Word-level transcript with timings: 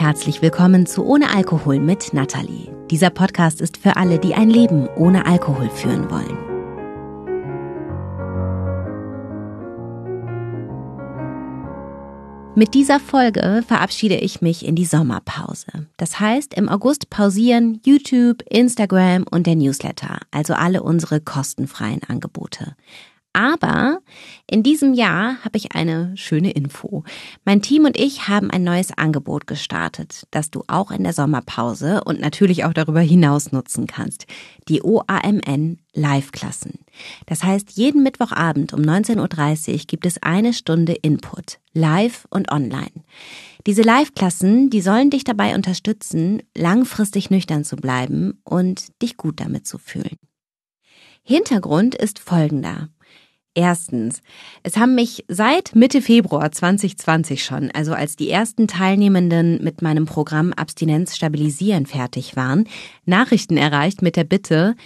Herzlich 0.00 0.40
willkommen 0.40 0.86
zu 0.86 1.04
Ohne 1.04 1.28
Alkohol 1.28 1.78
mit 1.78 2.14
Nathalie. 2.14 2.74
Dieser 2.90 3.10
Podcast 3.10 3.60
ist 3.60 3.76
für 3.76 3.98
alle, 3.98 4.18
die 4.18 4.32
ein 4.32 4.48
Leben 4.48 4.88
ohne 4.96 5.26
Alkohol 5.26 5.68
führen 5.68 6.10
wollen. 6.10 6.38
Mit 12.54 12.72
dieser 12.72 12.98
Folge 12.98 13.62
verabschiede 13.68 14.16
ich 14.16 14.40
mich 14.40 14.64
in 14.64 14.74
die 14.74 14.86
Sommerpause. 14.86 15.86
Das 15.98 16.18
heißt, 16.18 16.54
im 16.54 16.70
August 16.70 17.10
pausieren 17.10 17.82
YouTube, 17.84 18.42
Instagram 18.48 19.26
und 19.30 19.46
der 19.46 19.56
Newsletter, 19.56 20.18
also 20.30 20.54
alle 20.54 20.82
unsere 20.82 21.20
kostenfreien 21.20 22.00
Angebote. 22.08 22.74
Aber 23.32 24.00
in 24.50 24.64
diesem 24.64 24.92
Jahr 24.92 25.36
habe 25.44 25.56
ich 25.56 25.72
eine 25.72 26.16
schöne 26.16 26.50
Info. 26.50 27.04
Mein 27.44 27.62
Team 27.62 27.84
und 27.84 27.96
ich 27.96 28.26
haben 28.26 28.50
ein 28.50 28.64
neues 28.64 28.90
Angebot 28.96 29.46
gestartet, 29.46 30.26
das 30.32 30.50
du 30.50 30.64
auch 30.66 30.90
in 30.90 31.04
der 31.04 31.12
Sommerpause 31.12 32.02
und 32.04 32.20
natürlich 32.20 32.64
auch 32.64 32.72
darüber 32.72 33.00
hinaus 33.00 33.52
nutzen 33.52 33.86
kannst. 33.86 34.26
Die 34.68 34.82
OAMN 34.82 35.78
Live-Klassen. 35.94 36.80
Das 37.26 37.44
heißt, 37.44 37.70
jeden 37.72 38.02
Mittwochabend 38.02 38.72
um 38.72 38.80
19.30 38.80 39.72
Uhr 39.72 39.78
gibt 39.86 40.06
es 40.06 40.22
eine 40.22 40.52
Stunde 40.52 40.94
Input, 40.94 41.60
live 41.72 42.26
und 42.30 42.50
online. 42.50 43.04
Diese 43.66 43.82
Live-Klassen, 43.82 44.70
die 44.70 44.80
sollen 44.80 45.10
dich 45.10 45.22
dabei 45.22 45.54
unterstützen, 45.54 46.42
langfristig 46.56 47.30
nüchtern 47.30 47.64
zu 47.64 47.76
bleiben 47.76 48.40
und 48.42 49.00
dich 49.02 49.16
gut 49.16 49.38
damit 49.38 49.66
zu 49.66 49.78
fühlen. 49.78 50.16
Hintergrund 51.22 51.94
ist 51.94 52.18
folgender. 52.18 52.88
Erstens, 53.54 54.22
es 54.62 54.76
haben 54.76 54.94
mich 54.94 55.24
seit 55.26 55.74
Mitte 55.74 56.02
Februar 56.02 56.52
2020 56.52 57.42
schon, 57.42 57.70
also 57.72 57.92
als 57.94 58.14
die 58.14 58.30
ersten 58.30 58.68
Teilnehmenden 58.68 59.62
mit 59.62 59.82
meinem 59.82 60.06
Programm 60.06 60.52
Abstinenz 60.52 61.16
stabilisieren 61.16 61.86
fertig 61.86 62.36
waren, 62.36 62.68
Nachrichten 63.06 63.56
erreicht 63.56 64.02
mit 64.02 64.14
der 64.14 64.24
Bitte, 64.24 64.76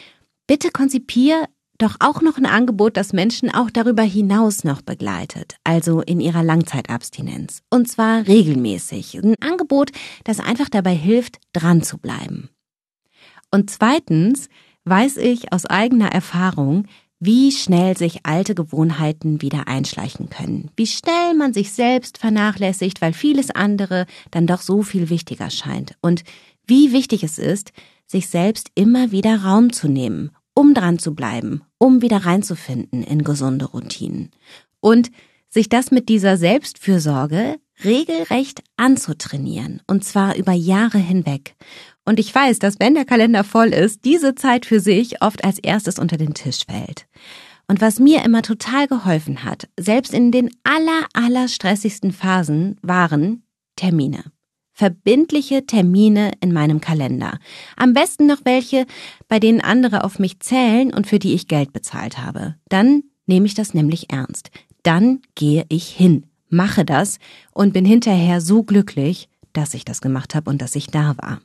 bitte 0.46 0.70
konzipier 0.70 1.46
doch 1.78 1.96
auch 1.98 2.22
noch 2.22 2.38
ein 2.38 2.46
Angebot, 2.46 2.96
das 2.96 3.12
Menschen 3.12 3.52
auch 3.52 3.68
darüber 3.68 4.02
hinaus 4.02 4.64
noch 4.64 4.80
begleitet, 4.80 5.56
also 5.64 6.00
in 6.00 6.20
ihrer 6.20 6.42
Langzeitabstinenz. 6.42 7.62
Und 7.68 7.90
zwar 7.90 8.26
regelmäßig. 8.26 9.16
Ein 9.16 9.34
Angebot, 9.40 9.90
das 10.22 10.40
einfach 10.40 10.68
dabei 10.68 10.94
hilft, 10.94 11.38
dran 11.52 11.82
zu 11.82 11.98
bleiben. 11.98 12.48
Und 13.50 13.70
zweitens 13.70 14.48
weiß 14.84 15.16
ich 15.16 15.52
aus 15.52 15.66
eigener 15.66 16.12
Erfahrung, 16.12 16.86
wie 17.24 17.52
schnell 17.52 17.96
sich 17.96 18.20
alte 18.24 18.54
Gewohnheiten 18.54 19.40
wieder 19.40 19.66
einschleichen 19.66 20.28
können, 20.28 20.70
wie 20.76 20.86
schnell 20.86 21.34
man 21.34 21.54
sich 21.54 21.72
selbst 21.72 22.18
vernachlässigt, 22.18 23.00
weil 23.00 23.12
vieles 23.12 23.50
andere 23.50 24.06
dann 24.30 24.46
doch 24.46 24.60
so 24.60 24.82
viel 24.82 25.08
wichtiger 25.08 25.48
scheint. 25.50 25.94
Und 26.02 26.24
wie 26.66 26.92
wichtig 26.92 27.24
es 27.24 27.38
ist, 27.38 27.72
sich 28.06 28.28
selbst 28.28 28.70
immer 28.74 29.10
wieder 29.10 29.42
Raum 29.42 29.72
zu 29.72 29.88
nehmen, 29.88 30.32
um 30.54 30.74
dran 30.74 30.98
zu 30.98 31.14
bleiben, 31.14 31.62
um 31.78 32.02
wieder 32.02 32.26
reinzufinden 32.26 33.02
in 33.02 33.24
gesunde 33.24 33.66
Routinen. 33.66 34.30
Und 34.80 35.10
sich 35.48 35.68
das 35.68 35.90
mit 35.90 36.08
dieser 36.08 36.36
Selbstfürsorge 36.36 37.56
regelrecht 37.84 38.62
anzutrainieren, 38.76 39.80
und 39.86 40.04
zwar 40.04 40.36
über 40.36 40.52
Jahre 40.52 40.98
hinweg. 40.98 41.56
Und 42.04 42.20
ich 42.20 42.34
weiß, 42.34 42.58
dass 42.58 42.78
wenn 42.80 42.94
der 42.94 43.04
Kalender 43.04 43.44
voll 43.44 43.68
ist, 43.68 44.04
diese 44.04 44.34
Zeit 44.34 44.66
für 44.66 44.80
sich 44.80 45.22
oft 45.22 45.44
als 45.44 45.58
erstes 45.58 45.98
unter 45.98 46.16
den 46.16 46.34
Tisch 46.34 46.64
fällt. 46.66 47.06
Und 47.66 47.80
was 47.80 47.98
mir 47.98 48.24
immer 48.24 48.42
total 48.42 48.86
geholfen 48.86 49.42
hat, 49.44 49.68
selbst 49.78 50.12
in 50.12 50.30
den 50.30 50.50
aller, 50.64 51.06
aller 51.14 51.48
stressigsten 51.48 52.12
Phasen, 52.12 52.76
waren 52.82 53.42
Termine. 53.76 54.24
Verbindliche 54.72 55.66
Termine 55.66 56.32
in 56.40 56.52
meinem 56.52 56.80
Kalender. 56.80 57.38
Am 57.76 57.94
besten 57.94 58.26
noch 58.26 58.44
welche, 58.44 58.86
bei 59.28 59.38
denen 59.38 59.60
andere 59.60 60.04
auf 60.04 60.18
mich 60.18 60.40
zählen 60.40 60.92
und 60.92 61.06
für 61.06 61.18
die 61.18 61.32
ich 61.32 61.48
Geld 61.48 61.72
bezahlt 61.72 62.18
habe. 62.18 62.56
Dann 62.68 63.04
nehme 63.26 63.46
ich 63.46 63.54
das 63.54 63.72
nämlich 63.72 64.12
ernst. 64.12 64.50
Dann 64.82 65.22
gehe 65.34 65.64
ich 65.68 65.88
hin, 65.88 66.26
mache 66.48 66.84
das 66.84 67.18
und 67.52 67.72
bin 67.72 67.84
hinterher 67.84 68.40
so 68.40 68.62
glücklich, 68.64 69.28
dass 69.52 69.74
ich 69.74 69.84
das 69.84 70.00
gemacht 70.00 70.34
habe 70.34 70.50
und 70.50 70.60
dass 70.60 70.74
ich 70.74 70.88
da 70.88 71.16
war. 71.16 71.40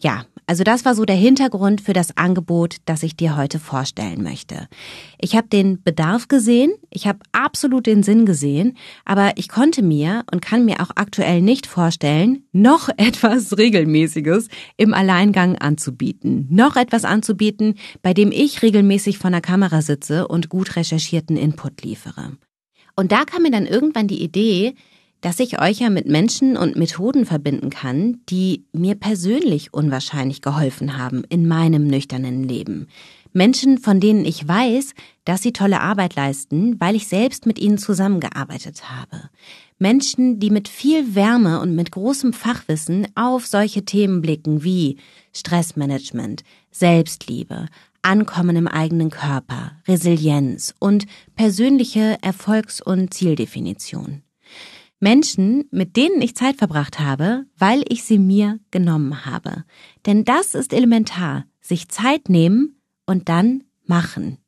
Ja, 0.00 0.24
also 0.46 0.64
das 0.64 0.84
war 0.86 0.94
so 0.94 1.04
der 1.04 1.16
Hintergrund 1.16 1.82
für 1.82 1.92
das 1.92 2.16
Angebot, 2.16 2.76
das 2.86 3.02
ich 3.02 3.16
dir 3.16 3.36
heute 3.36 3.58
vorstellen 3.58 4.22
möchte. 4.22 4.68
Ich 5.20 5.36
habe 5.36 5.48
den 5.48 5.82
Bedarf 5.82 6.28
gesehen, 6.28 6.72
ich 6.88 7.06
habe 7.06 7.18
absolut 7.32 7.86
den 7.86 8.02
Sinn 8.02 8.24
gesehen, 8.24 8.78
aber 9.04 9.32
ich 9.36 9.48
konnte 9.48 9.82
mir 9.82 10.24
und 10.32 10.40
kann 10.40 10.64
mir 10.64 10.80
auch 10.80 10.90
aktuell 10.94 11.42
nicht 11.42 11.66
vorstellen, 11.66 12.44
noch 12.52 12.88
etwas 12.96 13.58
Regelmäßiges 13.58 14.48
im 14.78 14.94
Alleingang 14.94 15.58
anzubieten. 15.58 16.46
Noch 16.48 16.76
etwas 16.76 17.04
anzubieten, 17.04 17.74
bei 18.00 18.14
dem 18.14 18.32
ich 18.32 18.62
regelmäßig 18.62 19.18
vor 19.18 19.30
der 19.30 19.42
Kamera 19.42 19.82
sitze 19.82 20.28
und 20.28 20.48
gut 20.48 20.76
recherchierten 20.76 21.36
Input 21.36 21.82
liefere. 21.82 22.38
Und 22.96 23.12
da 23.12 23.24
kam 23.24 23.42
mir 23.42 23.50
dann 23.50 23.66
irgendwann 23.66 24.08
die 24.08 24.22
Idee, 24.22 24.74
dass 25.20 25.40
ich 25.40 25.60
euch 25.60 25.80
ja 25.80 25.90
mit 25.90 26.06
Menschen 26.06 26.56
und 26.56 26.76
Methoden 26.76 27.26
verbinden 27.26 27.70
kann, 27.70 28.20
die 28.28 28.64
mir 28.72 28.94
persönlich 28.94 29.74
unwahrscheinlich 29.74 30.42
geholfen 30.42 30.96
haben 30.96 31.24
in 31.28 31.48
meinem 31.48 31.86
nüchternen 31.86 32.44
Leben. 32.44 32.86
Menschen, 33.32 33.78
von 33.78 34.00
denen 34.00 34.24
ich 34.24 34.46
weiß, 34.46 34.94
dass 35.24 35.42
sie 35.42 35.52
tolle 35.52 35.80
Arbeit 35.80 36.16
leisten, 36.16 36.80
weil 36.80 36.96
ich 36.96 37.08
selbst 37.08 37.46
mit 37.46 37.58
ihnen 37.58 37.78
zusammengearbeitet 37.78 38.90
habe. 38.90 39.28
Menschen, 39.78 40.40
die 40.40 40.50
mit 40.50 40.66
viel 40.68 41.14
Wärme 41.14 41.60
und 41.60 41.74
mit 41.74 41.92
großem 41.92 42.32
Fachwissen 42.32 43.06
auf 43.14 43.46
solche 43.46 43.84
Themen 43.84 44.22
blicken 44.22 44.64
wie 44.64 44.98
Stressmanagement, 45.32 46.42
Selbstliebe, 46.70 47.66
Ankommen 48.02 48.56
im 48.56 48.68
eigenen 48.68 49.10
Körper, 49.10 49.72
Resilienz 49.86 50.74
und 50.78 51.06
persönliche 51.34 52.16
Erfolgs- 52.22 52.80
und 52.80 53.12
Zieldefinition. 53.12 54.22
Menschen, 55.00 55.64
mit 55.70 55.96
denen 55.96 56.20
ich 56.20 56.34
Zeit 56.34 56.56
verbracht 56.56 56.98
habe, 56.98 57.44
weil 57.56 57.84
ich 57.88 58.04
sie 58.04 58.18
mir 58.18 58.58
genommen 58.70 59.24
habe. 59.24 59.64
Denn 60.06 60.24
das 60.24 60.54
ist 60.54 60.72
elementar. 60.72 61.44
Sich 61.60 61.88
Zeit 61.88 62.28
nehmen 62.28 62.80
und 63.06 63.28
dann 63.28 63.64
machen. 63.86 64.38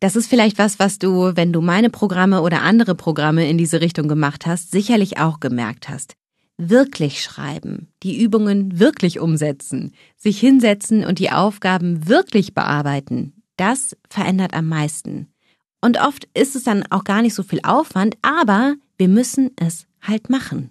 Das 0.00 0.16
ist 0.16 0.26
vielleicht 0.26 0.58
was, 0.58 0.78
was 0.78 0.98
du, 0.98 1.36
wenn 1.36 1.52
du 1.52 1.60
meine 1.60 1.88
Programme 1.88 2.42
oder 2.42 2.62
andere 2.62 2.94
Programme 2.94 3.48
in 3.48 3.56
diese 3.56 3.80
Richtung 3.80 4.08
gemacht 4.08 4.46
hast, 4.46 4.72
sicherlich 4.72 5.18
auch 5.18 5.38
gemerkt 5.38 5.88
hast. 5.88 6.14
Wirklich 6.58 7.22
schreiben, 7.22 7.88
die 8.02 8.20
Übungen 8.20 8.78
wirklich 8.78 9.20
umsetzen, 9.20 9.94
sich 10.16 10.38
hinsetzen 10.40 11.04
und 11.04 11.18
die 11.18 11.30
Aufgaben 11.30 12.08
wirklich 12.08 12.52
bearbeiten, 12.52 13.42
das 13.56 13.96
verändert 14.10 14.54
am 14.54 14.68
meisten. 14.68 15.28
Und 15.80 16.00
oft 16.00 16.28
ist 16.34 16.56
es 16.56 16.64
dann 16.64 16.84
auch 16.90 17.04
gar 17.04 17.22
nicht 17.22 17.34
so 17.34 17.42
viel 17.42 17.60
Aufwand, 17.62 18.16
aber 18.22 18.74
wir 19.02 19.08
müssen 19.08 19.50
es 19.56 19.88
halt 20.00 20.30
machen. 20.30 20.70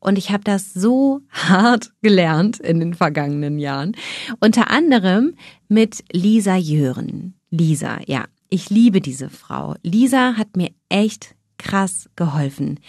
Und 0.00 0.18
ich 0.18 0.30
habe 0.30 0.44
das 0.44 0.74
so 0.74 1.22
hart 1.30 1.90
gelernt 2.02 2.60
in 2.60 2.78
den 2.78 2.92
vergangenen 2.92 3.58
Jahren. 3.58 3.96
Unter 4.38 4.70
anderem 4.70 5.34
mit 5.70 6.04
Lisa 6.12 6.56
Jören. 6.56 7.32
Lisa, 7.48 8.00
ja, 8.04 8.26
ich 8.50 8.68
liebe 8.68 9.00
diese 9.00 9.30
Frau. 9.30 9.76
Lisa 9.82 10.34
hat 10.36 10.58
mir 10.58 10.72
echt 10.90 11.34
krass 11.56 12.10
geholfen. 12.16 12.80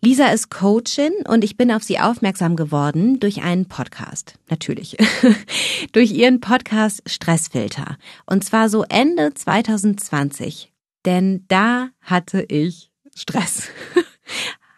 Lisa 0.00 0.28
ist 0.28 0.48
Coachin 0.48 1.12
und 1.28 1.44
ich 1.44 1.58
bin 1.58 1.70
auf 1.70 1.82
sie 1.82 1.98
aufmerksam 1.98 2.56
geworden 2.56 3.20
durch 3.20 3.42
einen 3.42 3.66
Podcast. 3.66 4.38
Natürlich. 4.48 4.96
durch 5.92 6.12
ihren 6.12 6.40
Podcast 6.40 7.02
Stressfilter. 7.04 7.98
Und 8.24 8.42
zwar 8.42 8.70
so 8.70 8.84
Ende 8.88 9.34
2020. 9.34 10.72
Denn 11.04 11.44
da 11.48 11.90
hatte 12.00 12.40
ich 12.40 12.90
Stress. 13.14 13.68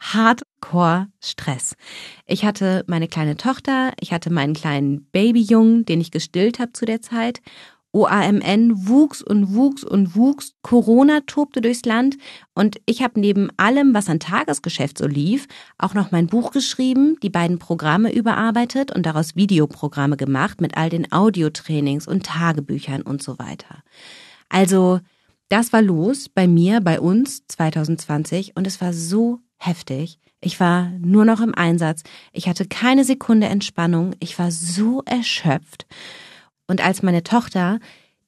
Hardcore-Stress. 0.00 1.76
Ich 2.26 2.44
hatte 2.44 2.84
meine 2.88 3.08
kleine 3.08 3.36
Tochter, 3.36 3.92
ich 4.00 4.12
hatte 4.12 4.32
meinen 4.32 4.54
kleinen 4.54 5.04
Babyjungen, 5.12 5.84
den 5.84 6.00
ich 6.00 6.10
gestillt 6.10 6.58
habe 6.58 6.72
zu 6.72 6.84
der 6.84 7.02
Zeit. 7.02 7.40
OAMN 7.94 8.88
wuchs 8.88 9.20
und 9.20 9.54
wuchs 9.54 9.84
und 9.84 10.16
wuchs. 10.16 10.54
Corona 10.62 11.20
tobte 11.26 11.60
durchs 11.60 11.84
Land 11.84 12.16
und 12.54 12.80
ich 12.86 13.02
habe 13.02 13.20
neben 13.20 13.50
allem, 13.58 13.92
was 13.92 14.08
an 14.08 14.18
Tagesgeschäft 14.18 14.96
so 14.96 15.06
lief, 15.06 15.46
auch 15.76 15.92
noch 15.92 16.10
mein 16.10 16.26
Buch 16.26 16.52
geschrieben, 16.52 17.18
die 17.22 17.28
beiden 17.28 17.58
Programme 17.58 18.12
überarbeitet 18.12 18.94
und 18.96 19.04
daraus 19.04 19.36
Videoprogramme 19.36 20.16
gemacht 20.16 20.62
mit 20.62 20.76
all 20.76 20.88
den 20.88 21.12
Audiotrainings 21.12 22.08
und 22.08 22.24
Tagebüchern 22.24 23.02
und 23.02 23.22
so 23.22 23.38
weiter. 23.38 23.82
Also, 24.48 25.00
das 25.52 25.70
war 25.74 25.82
los 25.82 26.30
bei 26.30 26.48
mir, 26.48 26.80
bei 26.80 26.98
uns 26.98 27.46
2020 27.46 28.56
und 28.56 28.66
es 28.66 28.80
war 28.80 28.94
so 28.94 29.40
heftig. 29.58 30.18
Ich 30.40 30.58
war 30.58 30.90
nur 30.98 31.26
noch 31.26 31.42
im 31.42 31.54
Einsatz. 31.54 32.04
Ich 32.32 32.48
hatte 32.48 32.66
keine 32.66 33.04
Sekunde 33.04 33.48
Entspannung. 33.48 34.14
Ich 34.18 34.38
war 34.38 34.50
so 34.50 35.02
erschöpft. 35.04 35.86
Und 36.66 36.82
als 36.82 37.02
meine 37.02 37.22
Tochter, 37.22 37.80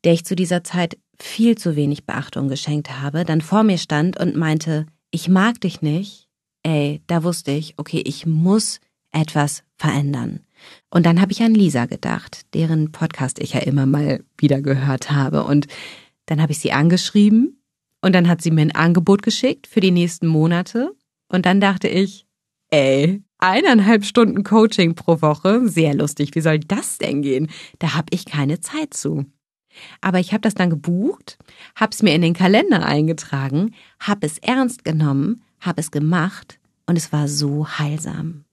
der 0.05 0.13
ich 0.13 0.27
zu 0.27 0.37
dieser 0.37 0.65
Zeit 0.65 0.99
viel 1.19 1.57
zu 1.57 1.77
wenig 1.77 2.05
Beachtung 2.05 2.49
geschenkt 2.49 3.01
habe, 3.01 3.25
dann 3.25 3.41
vor 3.41 3.63
mir 3.63 3.79
stand 3.79 4.21
und 4.21 4.37
meinte, 4.37 4.85
ich 5.11 5.31
mag 5.31 5.59
dich 5.63 5.81
nicht, 5.81 6.29
ey, 6.63 7.01
da 7.07 7.25
wusste 7.25 7.53
ich, 7.53 7.73
okay, 7.79 8.03
ich 8.05 8.27
muss 8.27 8.81
etwas 9.13 9.63
verändern. 9.77 10.41
Und 10.91 11.07
dann 11.07 11.23
habe 11.23 11.33
ich 11.33 11.43
an 11.43 11.55
Lisa 11.55 11.87
gedacht, 11.87 12.43
deren 12.53 12.93
Podcast 12.93 13.39
ich 13.39 13.55
ja 13.55 13.61
immer 13.61 13.87
mal 13.87 14.23
wieder 14.37 14.61
gehört 14.61 15.11
habe. 15.11 15.45
Und 15.45 15.69
dann 16.27 16.41
habe 16.41 16.53
ich 16.53 16.59
sie 16.59 16.73
angeschrieben 16.73 17.63
und 18.01 18.15
dann 18.15 18.29
hat 18.29 18.43
sie 18.43 18.51
mir 18.51 18.63
ein 18.63 18.75
Angebot 18.75 19.23
geschickt 19.23 19.67
für 19.67 19.81
die 19.81 19.91
nächsten 19.91 20.27
Monate. 20.27 20.95
Und 21.29 21.47
dann 21.47 21.61
dachte 21.61 21.89
ich, 21.89 22.27
ey, 22.71 23.23
eineinhalb 23.39 24.05
Stunden 24.05 24.45
Coaching 24.45 24.95
pro 24.95 25.23
Woche, 25.23 25.69
sehr 25.69 25.95
lustig, 25.95 26.35
wie 26.35 26.41
soll 26.41 26.59
das 26.59 26.99
denn 26.99 27.23
gehen? 27.23 27.49
Da 27.79 27.95
habe 27.95 28.07
ich 28.11 28.25
keine 28.25 28.61
Zeit 28.61 28.95
zu. 28.95 29.27
Aber 30.01 30.21
ich 30.21 30.33
habe 30.33 30.41
das 30.41 30.55
dann 30.55 30.71
gebucht, 30.71 31.39
habe 31.75 31.91
es 31.93 32.03
mir 32.03 32.15
in 32.15 32.23
den 32.23 32.35
Kalender 32.35 32.85
eingetragen, 32.85 33.75
habe 33.99 34.27
es 34.27 34.39
ernst 34.39 34.85
genommen, 34.85 35.43
habe 35.61 35.81
es 35.81 35.91
gemacht 35.91 36.59
und 36.87 36.97
es 36.97 37.13
war 37.13 37.29
so 37.29 37.67
heilsam. 37.67 38.45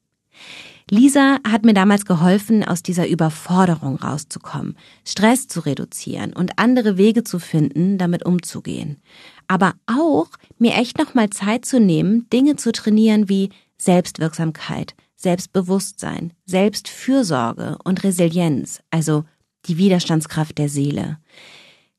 Lisa 0.93 1.37
hat 1.47 1.63
mir 1.63 1.73
damals 1.73 2.05
geholfen, 2.05 2.65
aus 2.65 2.83
dieser 2.83 3.07
Überforderung 3.07 3.95
rauszukommen, 3.95 4.75
Stress 5.07 5.47
zu 5.47 5.61
reduzieren 5.61 6.33
und 6.33 6.59
andere 6.59 6.97
Wege 6.97 7.23
zu 7.23 7.39
finden, 7.39 7.97
damit 7.97 8.25
umzugehen. 8.25 9.01
Aber 9.47 9.75
auch 9.85 10.27
mir 10.57 10.75
echt 10.75 10.97
nochmal 10.97 11.29
Zeit 11.29 11.63
zu 11.63 11.79
nehmen, 11.79 12.27
Dinge 12.33 12.57
zu 12.57 12.73
trainieren 12.73 13.29
wie 13.29 13.51
Selbstwirksamkeit, 13.77 14.93
Selbstbewusstsein, 15.15 16.33
Selbstfürsorge 16.45 17.77
und 17.85 18.03
Resilienz, 18.03 18.81
also 18.89 19.23
die 19.67 19.77
Widerstandskraft 19.77 20.57
der 20.57 20.67
Seele. 20.67 21.19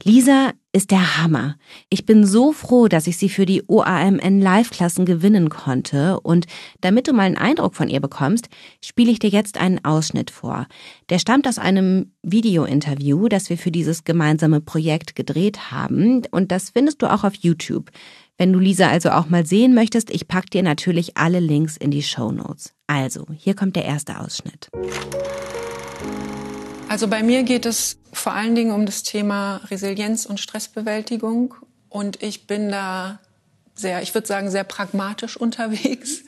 Lisa 0.05 0.53
ist 0.73 0.91
der 0.91 1.19
Hammer. 1.19 1.57
Ich 1.91 2.07
bin 2.07 2.25
so 2.25 2.53
froh, 2.53 2.89
dass 2.89 3.07
ich 3.07 3.19
sie 3.19 3.29
für 3.29 3.45
die 3.45 3.63
OAMN 3.67 4.41
Live-Klassen 4.41 5.05
gewinnen 5.05 5.51
konnte. 5.51 6.19
Und 6.21 6.47
damit 6.81 7.07
du 7.07 7.13
mal 7.13 7.25
einen 7.25 7.37
Eindruck 7.37 7.75
von 7.75 7.89
ihr 7.89 8.01
bekommst, 8.01 8.49
spiele 8.83 9.11
ich 9.11 9.19
dir 9.19 9.29
jetzt 9.29 9.59
einen 9.59 9.85
Ausschnitt 9.85 10.31
vor. 10.31 10.67
Der 11.11 11.19
stammt 11.19 11.47
aus 11.47 11.59
einem 11.59 12.13
Video-Interview, 12.23 13.29
das 13.29 13.51
wir 13.51 13.59
für 13.59 13.71
dieses 13.71 14.05
gemeinsame 14.05 14.63
Projekt 14.63 15.15
gedreht 15.15 15.71
haben. 15.71 16.23
Und 16.31 16.51
das 16.51 16.71
findest 16.71 17.03
du 17.03 17.13
auch 17.13 17.25
auf 17.25 17.35
YouTube. 17.35 17.91
Wenn 18.39 18.53
du 18.53 18.59
Lisa 18.59 18.89
also 18.89 19.11
auch 19.11 19.29
mal 19.29 19.45
sehen 19.45 19.75
möchtest, 19.75 20.11
ich 20.11 20.27
pack 20.27 20.51
dir 20.51 20.63
natürlich 20.63 21.19
alle 21.19 21.39
Links 21.39 21.77
in 21.77 21.91
die 21.91 22.03
Show 22.03 22.33
Notes. 22.33 22.73
Also, 22.87 23.27
hier 23.37 23.55
kommt 23.55 23.77
der 23.77 23.85
erste 23.85 24.19
Ausschnitt. 24.19 24.71
Also 26.93 27.09
bei 27.09 27.23
mir 27.23 27.43
geht 27.43 27.65
es 27.65 27.97
vor 28.13 28.35
allen 28.35 28.55
Dingen 28.55 28.71
um 28.71 28.85
das 28.85 29.03
Thema 29.03 29.63
Resilienz 29.71 30.27
und 30.27 30.41
Stressbewältigung. 30.41 31.55
Und 31.89 32.23
ich 32.23 32.47
bin 32.47 32.69
da 32.69 33.19
sehr, 33.75 34.03
ich 34.03 34.13
würde 34.13 34.27
sagen, 34.27 34.51
sehr 34.51 34.65
pragmatisch 34.65 35.37
unterwegs. 35.39 36.23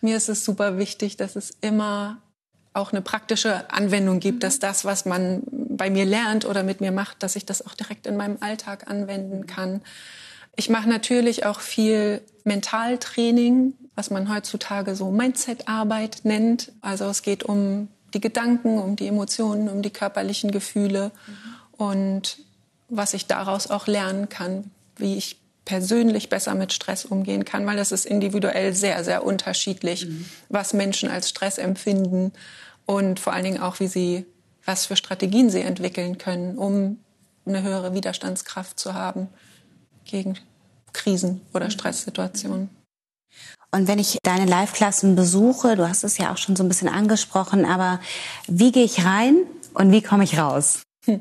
Mir 0.00 0.16
ist 0.16 0.28
es 0.28 0.44
super 0.44 0.76
wichtig, 0.76 1.18
dass 1.18 1.36
es 1.36 1.52
immer 1.60 2.20
auch 2.72 2.90
eine 2.90 3.00
praktische 3.00 3.70
Anwendung 3.70 4.18
gibt, 4.18 4.42
dass 4.42 4.58
das, 4.58 4.84
was 4.84 5.04
man 5.04 5.44
bei 5.52 5.88
mir 5.88 6.04
lernt 6.04 6.46
oder 6.46 6.64
mit 6.64 6.80
mir 6.80 6.90
macht, 6.90 7.22
dass 7.22 7.36
ich 7.36 7.46
das 7.46 7.64
auch 7.64 7.74
direkt 7.74 8.08
in 8.08 8.16
meinem 8.16 8.38
Alltag 8.40 8.90
anwenden 8.90 9.46
kann. 9.46 9.82
Ich 10.56 10.68
mache 10.68 10.88
natürlich 10.88 11.46
auch 11.46 11.60
viel 11.60 12.22
Mentaltraining, 12.42 13.74
was 13.94 14.10
man 14.10 14.34
heutzutage 14.34 14.96
so 14.96 15.12
Mindset-Arbeit 15.12 16.22
nennt. 16.24 16.72
Also 16.80 17.04
es 17.04 17.22
geht 17.22 17.44
um 17.44 17.86
die 18.14 18.20
Gedanken, 18.20 18.78
um 18.78 18.96
die 18.96 19.06
Emotionen, 19.06 19.68
um 19.68 19.82
die 19.82 19.90
körperlichen 19.90 20.50
Gefühle 20.50 21.12
mhm. 21.26 21.84
und 21.84 22.38
was 22.88 23.14
ich 23.14 23.26
daraus 23.26 23.68
auch 23.70 23.86
lernen 23.86 24.28
kann, 24.28 24.70
wie 24.96 25.16
ich 25.16 25.38
persönlich 25.64 26.30
besser 26.30 26.54
mit 26.54 26.72
Stress 26.72 27.04
umgehen 27.04 27.44
kann, 27.44 27.66
weil 27.66 27.76
das 27.76 27.92
ist 27.92 28.06
individuell 28.06 28.74
sehr, 28.74 29.04
sehr 29.04 29.22
unterschiedlich, 29.22 30.06
mhm. 30.06 30.24
was 30.48 30.72
Menschen 30.72 31.10
als 31.10 31.28
Stress 31.28 31.58
empfinden 31.58 32.32
und 32.86 33.20
vor 33.20 33.34
allen 33.34 33.44
Dingen 33.44 33.60
auch, 33.60 33.78
wie 33.80 33.88
sie, 33.88 34.24
was 34.64 34.86
für 34.86 34.96
Strategien 34.96 35.50
sie 35.50 35.60
entwickeln 35.60 36.16
können, 36.16 36.56
um 36.56 36.98
eine 37.44 37.62
höhere 37.62 37.92
Widerstandskraft 37.92 38.80
zu 38.80 38.94
haben 38.94 39.28
gegen 40.06 40.38
Krisen 40.94 41.42
oder 41.52 41.66
mhm. 41.66 41.70
Stresssituationen. 41.72 42.77
Und 43.70 43.86
wenn 43.86 43.98
ich 43.98 44.18
deine 44.22 44.46
Live-Klassen 44.46 45.14
besuche, 45.14 45.76
du 45.76 45.88
hast 45.88 46.04
es 46.04 46.18
ja 46.18 46.32
auch 46.32 46.38
schon 46.38 46.56
so 46.56 46.62
ein 46.64 46.68
bisschen 46.68 46.88
angesprochen, 46.88 47.64
aber 47.64 48.00
wie 48.46 48.72
gehe 48.72 48.84
ich 48.84 49.04
rein 49.04 49.36
und 49.74 49.92
wie 49.92 50.02
komme 50.02 50.24
ich 50.24 50.38
raus? 50.38 50.82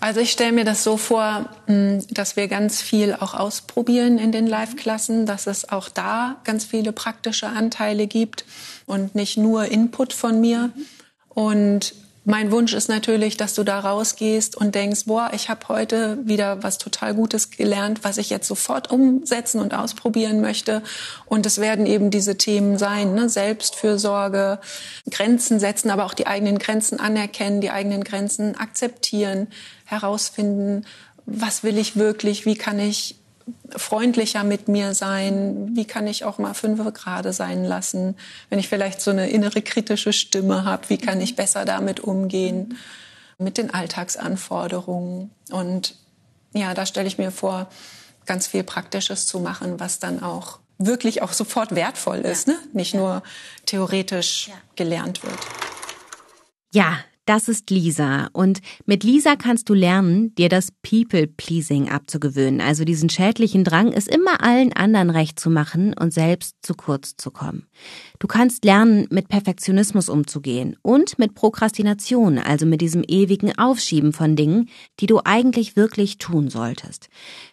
Also 0.00 0.20
ich 0.20 0.30
stelle 0.30 0.52
mir 0.52 0.64
das 0.64 0.84
so 0.84 0.96
vor, 0.96 1.48
hm, 1.66 2.04
dass 2.10 2.36
wir 2.36 2.46
ganz 2.46 2.80
viel 2.80 3.14
auch 3.14 3.34
ausprobieren 3.34 4.18
in 4.18 4.30
den 4.30 4.46
Live-Klassen, 4.46 5.26
dass 5.26 5.46
es 5.46 5.68
auch 5.68 5.88
da 5.88 6.36
ganz 6.44 6.64
viele 6.64 6.92
praktische 6.92 7.48
Anteile 7.48 8.06
gibt 8.06 8.44
und 8.86 9.16
nicht 9.16 9.38
nur 9.38 9.64
Input 9.64 10.12
von 10.12 10.40
mir. 10.40 10.70
Und 11.28 11.94
mein 12.28 12.52
Wunsch 12.52 12.74
ist 12.74 12.90
natürlich, 12.90 13.38
dass 13.38 13.54
du 13.54 13.64
da 13.64 13.80
rausgehst 13.80 14.54
und 14.54 14.74
denkst, 14.74 15.06
boah, 15.06 15.30
ich 15.32 15.48
habe 15.48 15.66
heute 15.68 16.18
wieder 16.24 16.62
was 16.62 16.76
total 16.76 17.14
Gutes 17.14 17.50
gelernt, 17.50 18.04
was 18.04 18.18
ich 18.18 18.28
jetzt 18.28 18.46
sofort 18.46 18.90
umsetzen 18.90 19.62
und 19.62 19.72
ausprobieren 19.72 20.42
möchte. 20.42 20.82
Und 21.24 21.46
es 21.46 21.58
werden 21.58 21.86
eben 21.86 22.10
diese 22.10 22.36
Themen 22.36 22.76
sein, 22.76 23.14
ne? 23.14 23.30
Selbstfürsorge, 23.30 24.58
Grenzen 25.10 25.58
setzen, 25.58 25.88
aber 25.88 26.04
auch 26.04 26.12
die 26.12 26.26
eigenen 26.26 26.58
Grenzen 26.58 27.00
anerkennen, 27.00 27.62
die 27.62 27.70
eigenen 27.70 28.04
Grenzen 28.04 28.56
akzeptieren, 28.56 29.48
herausfinden, 29.86 30.84
was 31.24 31.62
will 31.62 31.78
ich 31.78 31.96
wirklich, 31.96 32.44
wie 32.44 32.56
kann 32.56 32.78
ich 32.78 33.17
freundlicher 33.76 34.44
mit 34.44 34.68
mir 34.68 34.94
sein? 34.94 35.70
Wie 35.74 35.84
kann 35.84 36.06
ich 36.06 36.24
auch 36.24 36.38
mal 36.38 36.54
fünf 36.54 36.82
gerade 36.94 37.32
sein 37.32 37.64
lassen? 37.64 38.16
Wenn 38.50 38.58
ich 38.58 38.68
vielleicht 38.68 39.00
so 39.00 39.10
eine 39.10 39.30
innere 39.30 39.62
kritische 39.62 40.12
Stimme 40.12 40.64
habe, 40.64 40.88
wie 40.88 40.98
kann 40.98 41.20
ich 41.20 41.36
besser 41.36 41.64
damit 41.64 42.00
umgehen? 42.00 42.78
Mit 43.38 43.58
den 43.58 43.72
Alltagsanforderungen. 43.72 45.30
Und 45.50 45.94
ja, 46.52 46.74
da 46.74 46.86
stelle 46.86 47.06
ich 47.08 47.18
mir 47.18 47.30
vor, 47.30 47.68
ganz 48.26 48.46
viel 48.46 48.62
Praktisches 48.62 49.26
zu 49.26 49.40
machen, 49.40 49.80
was 49.80 49.98
dann 49.98 50.22
auch 50.22 50.58
wirklich 50.78 51.22
auch 51.22 51.32
sofort 51.32 51.74
wertvoll 51.74 52.18
ist, 52.18 52.46
ja. 52.46 52.54
ne? 52.54 52.60
nicht 52.72 52.94
ja. 52.94 53.00
nur 53.00 53.22
theoretisch 53.66 54.48
ja. 54.48 54.54
gelernt 54.76 55.22
wird. 55.24 55.38
Ja, 56.72 56.98
das 57.28 57.48
ist 57.48 57.68
Lisa. 57.70 58.28
Und 58.32 58.60
mit 58.86 59.04
Lisa 59.04 59.36
kannst 59.36 59.68
du 59.68 59.74
lernen, 59.74 60.34
dir 60.36 60.48
das 60.48 60.68
People-Pleasing 60.82 61.90
abzugewöhnen, 61.90 62.60
also 62.62 62.84
diesen 62.84 63.10
schädlichen 63.10 63.64
Drang, 63.64 63.92
es 63.92 64.06
immer 64.06 64.42
allen 64.42 64.72
anderen 64.72 65.10
recht 65.10 65.38
zu 65.38 65.50
machen 65.50 65.92
und 65.92 66.14
selbst 66.14 66.56
zu 66.62 66.74
kurz 66.74 67.16
zu 67.16 67.30
kommen. 67.30 67.66
Du 68.18 68.26
kannst 68.26 68.64
lernen, 68.64 69.06
mit 69.10 69.28
Perfektionismus 69.28 70.08
umzugehen 70.08 70.76
und 70.80 71.18
mit 71.18 71.34
Prokrastination, 71.34 72.38
also 72.38 72.64
mit 72.64 72.80
diesem 72.80 73.04
ewigen 73.06 73.56
Aufschieben 73.58 74.14
von 74.14 74.34
Dingen, 74.34 74.70
die 75.00 75.06
du 75.06 75.20
eigentlich 75.24 75.76
wirklich 75.76 76.16
tun 76.16 76.48
solltest. 76.48 77.08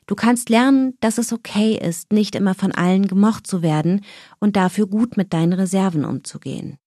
Du 0.07 0.15
kannst 0.15 0.49
lernen, 0.49 0.93
dass 1.01 1.17
es 1.17 1.33
okay 1.33 1.77
ist, 1.77 2.13
nicht 2.13 2.35
immer 2.35 2.55
von 2.55 2.71
allen 2.71 3.07
gemocht 3.07 3.45
zu 3.45 3.61
werden 3.61 4.05
und 4.39 4.55
dafür 4.55 4.87
gut 4.87 5.17
mit 5.17 5.33
deinen 5.33 5.53
Reserven 5.53 6.05
umzugehen. 6.05 6.77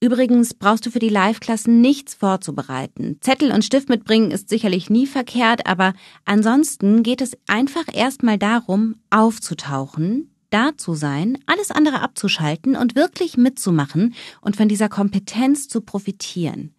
Übrigens 0.00 0.54
brauchst 0.54 0.86
du 0.86 0.90
für 0.90 1.00
die 1.00 1.08
Live-Klassen 1.08 1.80
nichts 1.80 2.14
vorzubereiten. 2.14 3.18
Zettel 3.20 3.50
und 3.50 3.64
Stift 3.64 3.88
mitbringen 3.88 4.30
ist 4.30 4.48
sicherlich 4.48 4.90
nie 4.90 5.08
verkehrt, 5.08 5.66
aber 5.66 5.92
ansonsten 6.24 7.02
geht 7.02 7.20
es 7.20 7.36
einfach 7.48 7.84
erstmal 7.92 8.38
darum, 8.38 8.96
aufzutauchen, 9.10 10.32
da 10.50 10.76
zu 10.76 10.94
sein, 10.94 11.38
alles 11.46 11.72
andere 11.72 12.00
abzuschalten 12.00 12.76
und 12.76 12.94
wirklich 12.94 13.36
mitzumachen 13.36 14.14
und 14.40 14.56
von 14.56 14.68
dieser 14.68 14.88
Kompetenz 14.88 15.66
zu 15.66 15.80
profitieren. 15.80 16.74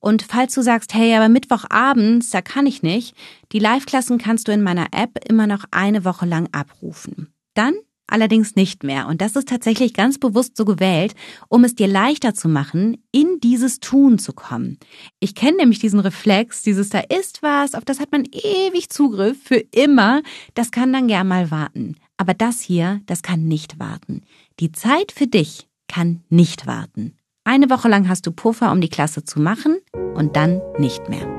Und 0.00 0.22
falls 0.22 0.54
du 0.54 0.62
sagst, 0.62 0.94
hey, 0.94 1.14
aber 1.14 1.28
Mittwochabends, 1.28 2.30
da 2.30 2.42
kann 2.42 2.66
ich 2.66 2.82
nicht, 2.82 3.16
die 3.52 3.58
Live-Klassen 3.60 4.18
kannst 4.18 4.48
du 4.48 4.52
in 4.52 4.62
meiner 4.62 4.88
App 4.92 5.18
immer 5.28 5.46
noch 5.46 5.64
eine 5.70 6.04
Woche 6.04 6.26
lang 6.26 6.48
abrufen. 6.50 7.32
Dann 7.54 7.74
allerdings 8.08 8.56
nicht 8.56 8.82
mehr. 8.82 9.06
Und 9.06 9.20
das 9.20 9.36
ist 9.36 9.48
tatsächlich 9.48 9.94
ganz 9.94 10.18
bewusst 10.18 10.56
so 10.56 10.64
gewählt, 10.64 11.14
um 11.48 11.64
es 11.64 11.74
dir 11.74 11.86
leichter 11.86 12.34
zu 12.34 12.48
machen, 12.48 12.96
in 13.12 13.38
dieses 13.40 13.80
Tun 13.80 14.18
zu 14.18 14.32
kommen. 14.32 14.78
Ich 15.20 15.34
kenne 15.34 15.58
nämlich 15.58 15.78
diesen 15.78 16.00
Reflex, 16.00 16.62
dieses 16.62 16.88
da 16.88 17.00
ist 17.00 17.42
was, 17.42 17.74
auf 17.74 17.84
das 17.84 18.00
hat 18.00 18.10
man 18.12 18.24
ewig 18.24 18.90
Zugriff 18.90 19.36
für 19.42 19.62
immer. 19.72 20.22
Das 20.54 20.70
kann 20.70 20.92
dann 20.92 21.08
gern 21.08 21.28
mal 21.28 21.50
warten. 21.50 21.96
Aber 22.16 22.34
das 22.34 22.60
hier, 22.60 23.00
das 23.06 23.22
kann 23.22 23.46
nicht 23.46 23.78
warten. 23.78 24.22
Die 24.58 24.72
Zeit 24.72 25.12
für 25.12 25.26
dich 25.26 25.68
kann 25.86 26.22
nicht 26.28 26.66
warten. 26.66 27.14
Eine 27.44 27.70
Woche 27.70 27.88
lang 27.88 28.08
hast 28.08 28.26
du 28.26 28.32
Puffer, 28.32 28.72
um 28.72 28.80
die 28.80 28.90
Klasse 28.90 29.24
zu 29.24 29.40
machen 29.40 29.78
und 30.14 30.36
dann 30.36 30.60
nicht 30.78 31.08
mehr. 31.08 31.37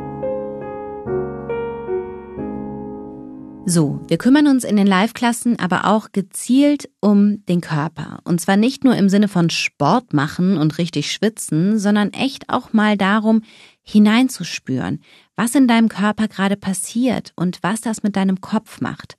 So, 3.72 4.02
wir 4.08 4.18
kümmern 4.18 4.48
uns 4.48 4.64
in 4.64 4.78
den 4.78 4.88
Live-Klassen 4.88 5.60
aber 5.60 5.86
auch 5.86 6.12
gezielt 6.12 6.90
um 7.02 7.46
den 7.46 7.62
Körper. 7.62 8.18
Und 8.24 8.42
zwar 8.42 8.58
nicht 8.58 8.84
nur 8.84 8.96
im 8.96 9.10
Sinne 9.10 9.28
von 9.28 9.52
Sport 9.52 10.12
machen 10.12 10.58
und 10.58 10.80
richtig 10.80 11.12
schwitzen, 11.12 11.78
sondern 11.78 12.12
echt 12.12 12.50
auch 12.50 12.74
mal 12.74 12.98
darum, 12.98 13.44
hineinzuspüren, 13.84 15.04
was 15.36 15.54
in 15.54 15.68
deinem 15.68 15.88
Körper 15.88 16.28
gerade 16.28 16.58
passiert 16.58 17.32
und 17.36 17.60
was 17.62 17.82
das 17.82 18.02
mit 18.02 18.16
deinem 18.16 18.42
Kopf 18.42 18.82
macht. 18.82 19.18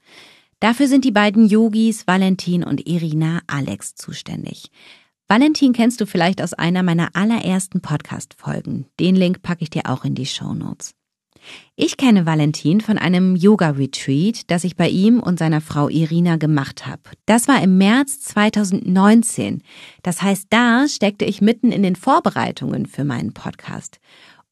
Dafür 0.58 0.88
sind 0.88 1.04
die 1.04 1.12
beiden 1.12 1.46
Yogis 1.46 2.08
Valentin 2.08 2.64
und 2.64 2.88
Irina 2.88 3.42
Alex 3.46 3.94
zuständig. 3.94 4.72
Valentin 5.28 5.72
kennst 5.72 6.00
du 6.00 6.06
vielleicht 6.06 6.42
aus 6.42 6.54
einer 6.54 6.82
meiner 6.82 7.10
allerersten 7.12 7.82
Podcast-Folgen. 7.82 8.86
Den 8.98 9.14
Link 9.14 9.42
packe 9.42 9.62
ich 9.62 9.70
dir 9.70 9.82
auch 9.84 10.04
in 10.04 10.16
die 10.16 10.26
Show 10.26 10.54
Notes. 10.54 10.96
Ich 11.76 11.96
kenne 11.96 12.26
Valentin 12.26 12.80
von 12.80 12.98
einem 12.98 13.36
Yoga-Retreat, 13.36 14.50
das 14.50 14.64
ich 14.64 14.76
bei 14.76 14.88
ihm 14.88 15.20
und 15.20 15.38
seiner 15.38 15.60
Frau 15.60 15.88
Irina 15.88 16.36
gemacht 16.36 16.86
habe. 16.86 17.02
Das 17.26 17.48
war 17.48 17.62
im 17.62 17.78
März 17.78 18.20
2019. 18.20 19.62
Das 20.02 20.22
heißt, 20.22 20.46
da 20.50 20.86
steckte 20.88 21.24
ich 21.24 21.40
mitten 21.40 21.72
in 21.72 21.82
den 21.82 21.96
Vorbereitungen 21.96 22.86
für 22.86 23.04
meinen 23.04 23.32
Podcast. 23.32 24.00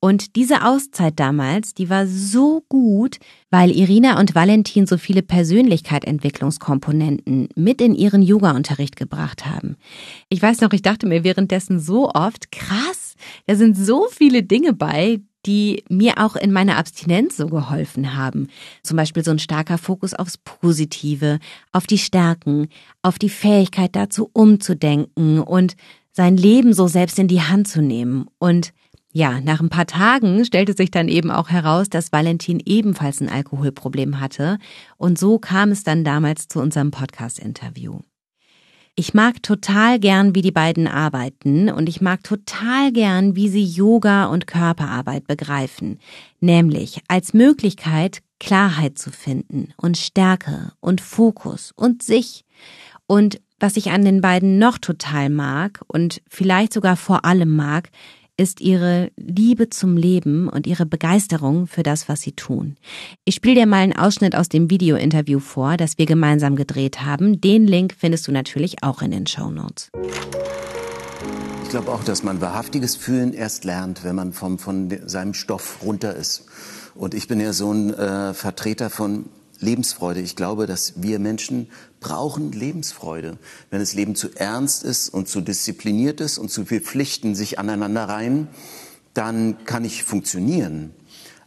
Und 0.01 0.37
diese 0.37 0.65
Auszeit 0.65 1.19
damals, 1.19 1.75
die 1.75 1.91
war 1.91 2.07
so 2.07 2.63
gut, 2.69 3.19
weil 3.51 3.73
Irina 3.73 4.21
und 4.21 4.37
Valentin 4.37 4.87
so 4.87 4.97
viele 4.97 5.23
Persönlichkeitsentwicklungskomponenten 5.23 7.49
mit 7.57 7.81
in 7.81 7.97
ihren 7.97 8.23
Yoga-Unterricht 8.23 8.95
gebracht 8.95 9.45
haben. 9.45 9.77
Ich 10.29 10.41
weiß 10.41 10.61
noch, 10.61 10.73
ich 10.73 10.83
dachte 10.83 11.09
mir 11.09 11.25
währenddessen 11.25 11.81
so 11.81 12.11
oft, 12.11 12.53
krass, 12.53 13.17
da 13.47 13.57
sind 13.57 13.77
so 13.77 14.07
viele 14.09 14.45
Dinge 14.45 14.73
bei, 14.73 15.19
die 15.47 15.85
mir 15.89 16.19
auch 16.19 16.37
in 16.37 16.53
meiner 16.53 16.77
Abstinenz 16.77 17.37
so 17.37 17.47
geholfen 17.47 18.17
haben. 18.17 18.49
Zum 18.83 18.97
Beispiel 18.97 19.25
so 19.25 19.31
ein 19.31 19.39
starker 19.39 19.79
Fokus 19.79 20.15
aufs 20.15 20.39
Positive, 20.39 21.39
auf 21.73 21.87
die 21.87 21.99
Stärken, 21.99 22.69
auf 23.03 23.19
die 23.19 23.31
Fähigkeit 23.31 23.95
dazu 23.95 24.31
umzudenken 24.33 25.41
und 25.41 25.77
sein 26.13 26.37
Leben 26.37 26.73
so 26.73 26.89
selbst 26.89 27.19
in 27.19 27.29
die 27.29 27.43
Hand 27.43 27.69
zu 27.69 27.81
nehmen. 27.81 28.27
Und 28.39 28.73
ja, 29.13 29.41
nach 29.41 29.61
ein 29.61 29.71
paar 29.71 29.87
Tagen 29.87 30.45
stellte 30.45 30.75
sich 30.75 30.91
dann 30.91 31.09
eben 31.09 31.31
auch 31.31 31.49
heraus, 31.49 31.89
dass 31.89 32.13
Valentin 32.13 32.61
ebenfalls 32.65 33.21
ein 33.21 33.29
Alkoholproblem 33.29 34.21
hatte. 34.21 34.59
Und 34.97 35.19
so 35.19 35.39
kam 35.39 35.71
es 35.71 35.83
dann 35.83 36.05
damals 36.05 36.49
zu 36.49 36.61
unserem 36.61 36.91
Podcast-Interview. 36.91 38.01
Ich 38.99 39.15
mag 39.15 39.45
total 39.45 40.01
gern, 40.01 40.35
wie 40.35 40.43
die 40.43 40.51
beiden 40.51 40.89
arbeiten 40.89 41.71
und 41.71 41.89
ich 41.89 42.01
mag 42.01 42.25
total 42.25 42.91
gern, 42.91 43.37
wie 43.37 43.49
sie 43.49 43.63
Yoga 43.63 44.25
und 44.25 44.49
Körperarbeit 44.49 45.29
begreifen, 45.29 46.01
nämlich 46.41 47.01
als 47.07 47.33
Möglichkeit, 47.33 48.23
Klarheit 48.41 48.99
zu 48.99 49.13
finden 49.13 49.73
und 49.77 49.97
Stärke 49.99 50.73
und 50.81 51.01
Fokus 51.01 51.71
und 51.77 52.03
sich. 52.03 52.45
Und 53.07 53.41
was 53.61 53.77
ich 53.77 53.93
an 53.93 54.05
den 54.05 54.21
beiden 54.21 54.59
noch 54.59 54.79
total 54.79 55.31
mag 55.31 55.81
und 55.87 56.21
vielleicht 56.29 56.73
sogar 56.73 56.97
vor 56.97 57.25
allem 57.25 57.55
mag, 57.55 57.91
ist 58.39 58.61
ihre 58.61 59.11
Liebe 59.17 59.69
zum 59.69 59.97
Leben 59.97 60.49
und 60.49 60.67
ihre 60.67 60.87
Begeisterung 60.87 61.67
für 61.67 61.83
das, 61.83 62.09
was 62.09 62.23
sie 62.23 62.33
tun. 62.33 62.77
Ich 63.25 63.35
spiele 63.35 63.57
dir 63.57 63.67
mal 63.67 63.83
einen 63.83 63.97
Ausschnitt 63.97 64.37
aus 64.37 64.49
dem 64.49 64.71
Video-Interview 64.71 65.41
vor, 65.41 65.77
das 65.77 65.99
wir 65.99 66.07
gemeinsam 66.07 66.57
gedreht 66.57 67.03
haben. 67.03 67.41
Den 67.41 67.67
Link 67.67 67.95
findest 67.99 68.29
du 68.29 68.33
natürlich 68.33 68.83
auch 68.83 69.03
in 69.03 69.11
den 69.11 69.27
Show 69.27 69.51
Notes. 69.51 69.91
Ich 71.65 71.71
glaube 71.71 71.93
auch, 71.93 72.05
dass 72.05 72.23
man 72.23 72.41
wahrhaftiges 72.41 72.97
Fühlen 72.97 73.35
erst 73.35 73.65
lernt, 73.65 74.05
wenn 74.05 74.15
man 74.17 74.33
vom, 74.33 74.59
von 74.59 74.97
seinem 75.07 75.35
Stoff 75.35 75.81
runter 75.83 76.15
ist. 76.15 76.47
Und 76.95 77.15
ich 77.15 77.29
bin 77.29 77.41
ja 77.41 77.53
so 77.53 77.73
ein 77.73 77.93
äh, 77.93 78.33
Vertreter 78.33 78.89
von 78.89 79.27
Lebensfreude. 79.61 80.21
Ich 80.21 80.37
glaube, 80.37 80.67
dass 80.67 81.03
wir 81.03 81.19
Menschen 81.19 81.69
brauchen 82.01 82.53
Lebensfreude. 82.53 83.39
Wenn 83.71 83.81
das 83.81 83.95
Leben 83.95 84.15
zu 84.15 84.29
ernst 84.35 84.85
ist 84.85 85.09
und 85.09 85.29
zu 85.29 85.41
diszipliniert 85.41 86.21
ist 86.21 86.39
und 86.39 86.51
zu 86.51 86.65
viel 86.65 86.81
Pflichten 86.81 87.35
sich 87.35 87.59
aneinander 87.59 88.05
reihen, 88.05 88.49
dann 89.15 89.65
kann 89.65 89.85
ich 89.85 90.05
funktionieren. 90.05 90.95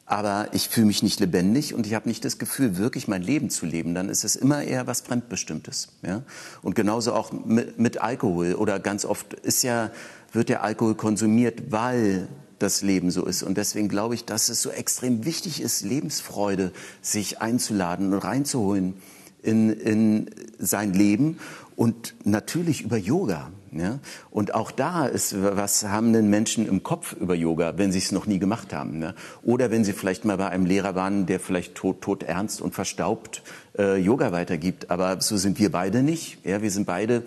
Aber 0.05 0.49
ich 0.51 0.67
fühle 0.67 0.87
mich 0.87 1.03
nicht 1.03 1.21
lebendig 1.21 1.73
und 1.73 1.87
ich 1.87 1.93
habe 1.93 2.09
nicht 2.09 2.25
das 2.25 2.37
Gefühl, 2.37 2.77
wirklich 2.77 3.07
mein 3.07 3.21
Leben 3.21 3.49
zu 3.49 3.65
leben. 3.65 3.95
Dann 3.95 4.09
ist 4.09 4.25
es 4.25 4.35
immer 4.35 4.61
eher 4.61 4.85
was 4.85 4.99
Fremdbestimmtes. 4.99 5.87
Ja? 6.05 6.23
Und 6.61 6.75
genauso 6.75 7.13
auch 7.13 7.31
mit, 7.31 7.79
mit 7.79 8.01
Alkohol. 8.01 8.55
Oder 8.55 8.81
ganz 8.81 9.05
oft 9.05 9.33
ist 9.35 9.63
ja, 9.63 9.89
wird 10.33 10.49
der 10.49 10.63
Alkohol 10.63 10.95
konsumiert, 10.95 11.71
weil 11.71 12.27
das 12.61 12.81
Leben 12.81 13.11
so 13.11 13.25
ist. 13.25 13.43
Und 13.43 13.57
deswegen 13.57 13.89
glaube 13.89 14.15
ich, 14.15 14.25
dass 14.25 14.49
es 14.49 14.61
so 14.61 14.69
extrem 14.69 15.25
wichtig 15.25 15.61
ist, 15.61 15.83
Lebensfreude 15.83 16.71
sich 17.01 17.41
einzuladen 17.41 18.13
und 18.13 18.19
reinzuholen 18.19 18.95
in, 19.41 19.71
in 19.71 20.29
sein 20.59 20.93
Leben 20.93 21.37
und 21.75 22.13
natürlich 22.25 22.81
über 22.81 22.97
Yoga. 22.97 23.51
Ja? 23.71 23.99
Und 24.29 24.53
auch 24.53 24.71
da 24.71 25.05
ist, 25.05 25.35
was 25.41 25.83
haben 25.85 26.13
denn 26.13 26.29
Menschen 26.29 26.67
im 26.67 26.83
Kopf 26.83 27.13
über 27.13 27.35
Yoga, 27.35 27.77
wenn 27.77 27.91
sie 27.91 27.99
es 27.99 28.11
noch 28.11 28.25
nie 28.25 28.39
gemacht 28.39 28.73
haben? 28.73 29.01
Ja? 29.01 29.13
Oder 29.43 29.71
wenn 29.71 29.83
sie 29.83 29.93
vielleicht 29.93 30.25
mal 30.25 30.37
bei 30.37 30.49
einem 30.49 30.65
Lehrer 30.65 30.95
waren, 30.95 31.25
der 31.25 31.39
vielleicht 31.39 31.75
tot, 31.75 32.01
tot 32.01 32.23
ernst 32.23 32.61
und 32.61 32.75
verstaubt 32.75 33.41
äh, 33.77 33.97
Yoga 33.97 34.31
weitergibt. 34.31 34.91
Aber 34.91 35.21
so 35.21 35.37
sind 35.37 35.59
wir 35.59 35.71
beide 35.71 36.03
nicht. 36.03 36.45
Ja? 36.45 36.61
Wir 36.61 36.71
sind 36.71 36.85
beide, 36.85 37.23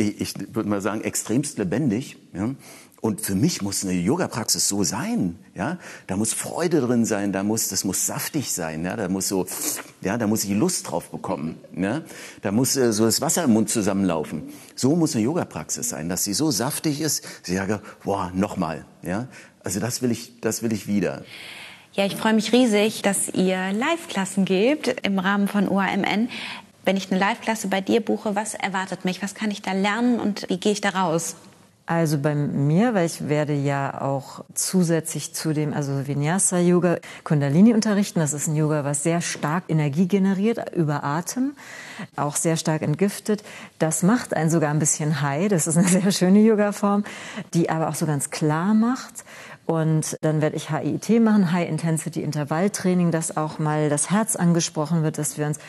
ich, 0.00 0.20
ich 0.20 0.54
würde 0.54 0.68
mal 0.68 0.80
sagen, 0.80 1.02
extremst 1.02 1.58
lebendig. 1.58 2.16
Ja? 2.32 2.54
Und 3.00 3.22
für 3.22 3.34
mich 3.34 3.62
muss 3.62 3.82
eine 3.82 3.94
Yoga-Praxis 3.94 4.68
so 4.68 4.84
sein, 4.84 5.38
ja. 5.54 5.78
Da 6.06 6.16
muss 6.16 6.34
Freude 6.34 6.82
drin 6.82 7.06
sein, 7.06 7.32
da 7.32 7.42
muss, 7.42 7.68
das 7.68 7.84
muss 7.84 8.04
saftig 8.04 8.52
sein, 8.52 8.84
ja. 8.84 8.94
Da 8.94 9.08
muss 9.08 9.28
so, 9.28 9.46
ja, 10.02 10.18
da 10.18 10.26
muss 10.26 10.44
ich 10.44 10.50
Lust 10.50 10.90
drauf 10.90 11.10
bekommen, 11.10 11.56
ja. 11.74 12.02
Da 12.42 12.52
muss 12.52 12.76
äh, 12.76 12.92
so 12.92 13.06
das 13.06 13.22
Wasser 13.22 13.44
im 13.44 13.54
Mund 13.54 13.70
zusammenlaufen. 13.70 14.42
So 14.74 14.96
muss 14.96 15.14
eine 15.14 15.24
Yoga-Praxis 15.24 15.88
sein, 15.88 16.10
dass 16.10 16.24
sie 16.24 16.34
so 16.34 16.50
saftig 16.50 17.00
ist, 17.00 17.24
sie 17.42 17.56
sage, 17.56 17.80
boah, 18.04 18.32
nochmal, 18.34 18.84
ja. 19.02 19.28
Also 19.64 19.80
das 19.80 20.02
will 20.02 20.10
ich, 20.10 20.40
das 20.40 20.62
will 20.62 20.72
ich 20.72 20.86
wieder. 20.86 21.24
Ja, 21.92 22.06
ich 22.06 22.14
freue 22.14 22.34
mich 22.34 22.52
riesig, 22.52 23.02
dass 23.02 23.28
ihr 23.30 23.72
Live-Klassen 23.72 24.44
gebt 24.44 24.94
im 25.02 25.18
Rahmen 25.18 25.48
von 25.48 25.68
UAMN. 25.68 26.28
Wenn 26.84 26.96
ich 26.96 27.10
eine 27.10 27.20
Live-Klasse 27.20 27.68
bei 27.68 27.80
dir 27.80 28.00
buche, 28.00 28.34
was 28.34 28.54
erwartet 28.54 29.04
mich? 29.04 29.22
Was 29.22 29.34
kann 29.34 29.50
ich 29.50 29.62
da 29.62 29.72
lernen 29.72 30.18
und 30.18 30.48
wie 30.48 30.58
gehe 30.58 30.72
ich 30.72 30.80
da 30.80 30.90
raus? 30.90 31.36
Also 31.90 32.18
bei 32.18 32.36
mir, 32.36 32.94
weil 32.94 33.06
ich 33.06 33.28
werde 33.28 33.52
ja 33.52 34.00
auch 34.00 34.44
zusätzlich 34.54 35.34
zu 35.34 35.52
dem, 35.52 35.74
also 35.74 36.06
Vinyasa 36.06 36.58
Yoga, 36.60 36.98
Kundalini 37.24 37.74
unterrichten. 37.74 38.20
Das 38.20 38.32
ist 38.32 38.46
ein 38.46 38.54
Yoga, 38.54 38.84
was 38.84 39.02
sehr 39.02 39.20
stark 39.20 39.64
Energie 39.66 40.06
generiert 40.06 40.72
über 40.72 41.02
Atem, 41.02 41.56
auch 42.14 42.36
sehr 42.36 42.56
stark 42.56 42.82
entgiftet. 42.82 43.42
Das 43.80 44.04
macht 44.04 44.34
einen 44.34 44.50
sogar 44.50 44.70
ein 44.70 44.78
bisschen 44.78 45.20
high. 45.20 45.48
Das 45.48 45.66
ist 45.66 45.76
eine 45.76 45.88
sehr 45.88 46.12
schöne 46.12 46.38
Yoga-Form, 46.38 47.02
die 47.54 47.70
aber 47.70 47.88
auch 47.88 47.96
so 47.96 48.06
ganz 48.06 48.30
klar 48.30 48.72
macht. 48.72 49.24
Und 49.70 50.16
dann 50.22 50.42
werde 50.42 50.56
ich 50.56 50.70
HIIT 50.70 51.22
machen, 51.22 51.52
High 51.52 51.68
Intensity 51.68 52.24
Intervalltraining, 52.24 53.12
dass 53.12 53.36
auch 53.36 53.60
mal 53.60 53.88
das 53.88 54.10
Herz 54.10 54.34
angesprochen 54.34 55.04
wird, 55.04 55.16
dass 55.16 55.38
wir 55.38 55.46
uns 55.46 55.60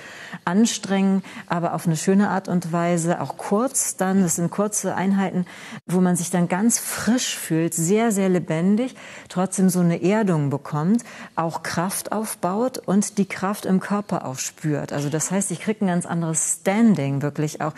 anstrengen, 0.43 1.21
aber 1.45 1.75
auf 1.75 1.85
eine 1.85 1.95
schöne 1.95 2.29
Art 2.29 2.47
und 2.47 2.71
Weise, 2.71 3.21
auch 3.21 3.37
kurz 3.37 3.97
dann, 3.97 4.23
das 4.23 4.37
sind 4.37 4.49
kurze 4.49 4.95
Einheiten, 4.95 5.45
wo 5.85 6.01
man 6.01 6.15
sich 6.15 6.31
dann 6.31 6.47
ganz 6.47 6.79
frisch 6.79 7.37
fühlt, 7.37 7.75
sehr, 7.75 8.11
sehr 8.11 8.29
lebendig, 8.29 8.95
trotzdem 9.29 9.69
so 9.69 9.81
eine 9.81 10.01
Erdung 10.01 10.49
bekommt, 10.49 11.03
auch 11.35 11.61
Kraft 11.61 12.11
aufbaut 12.11 12.79
und 12.79 13.19
die 13.19 13.27
Kraft 13.27 13.67
im 13.67 13.79
Körper 13.79 14.25
auch 14.25 14.39
spürt. 14.39 14.93
Also 14.93 15.09
das 15.09 15.29
heißt, 15.29 15.51
ich 15.51 15.59
kriege 15.59 15.85
ein 15.85 15.89
ganz 15.89 16.07
anderes 16.07 16.57
Standing, 16.61 17.21
wirklich 17.21 17.61
auch 17.61 17.73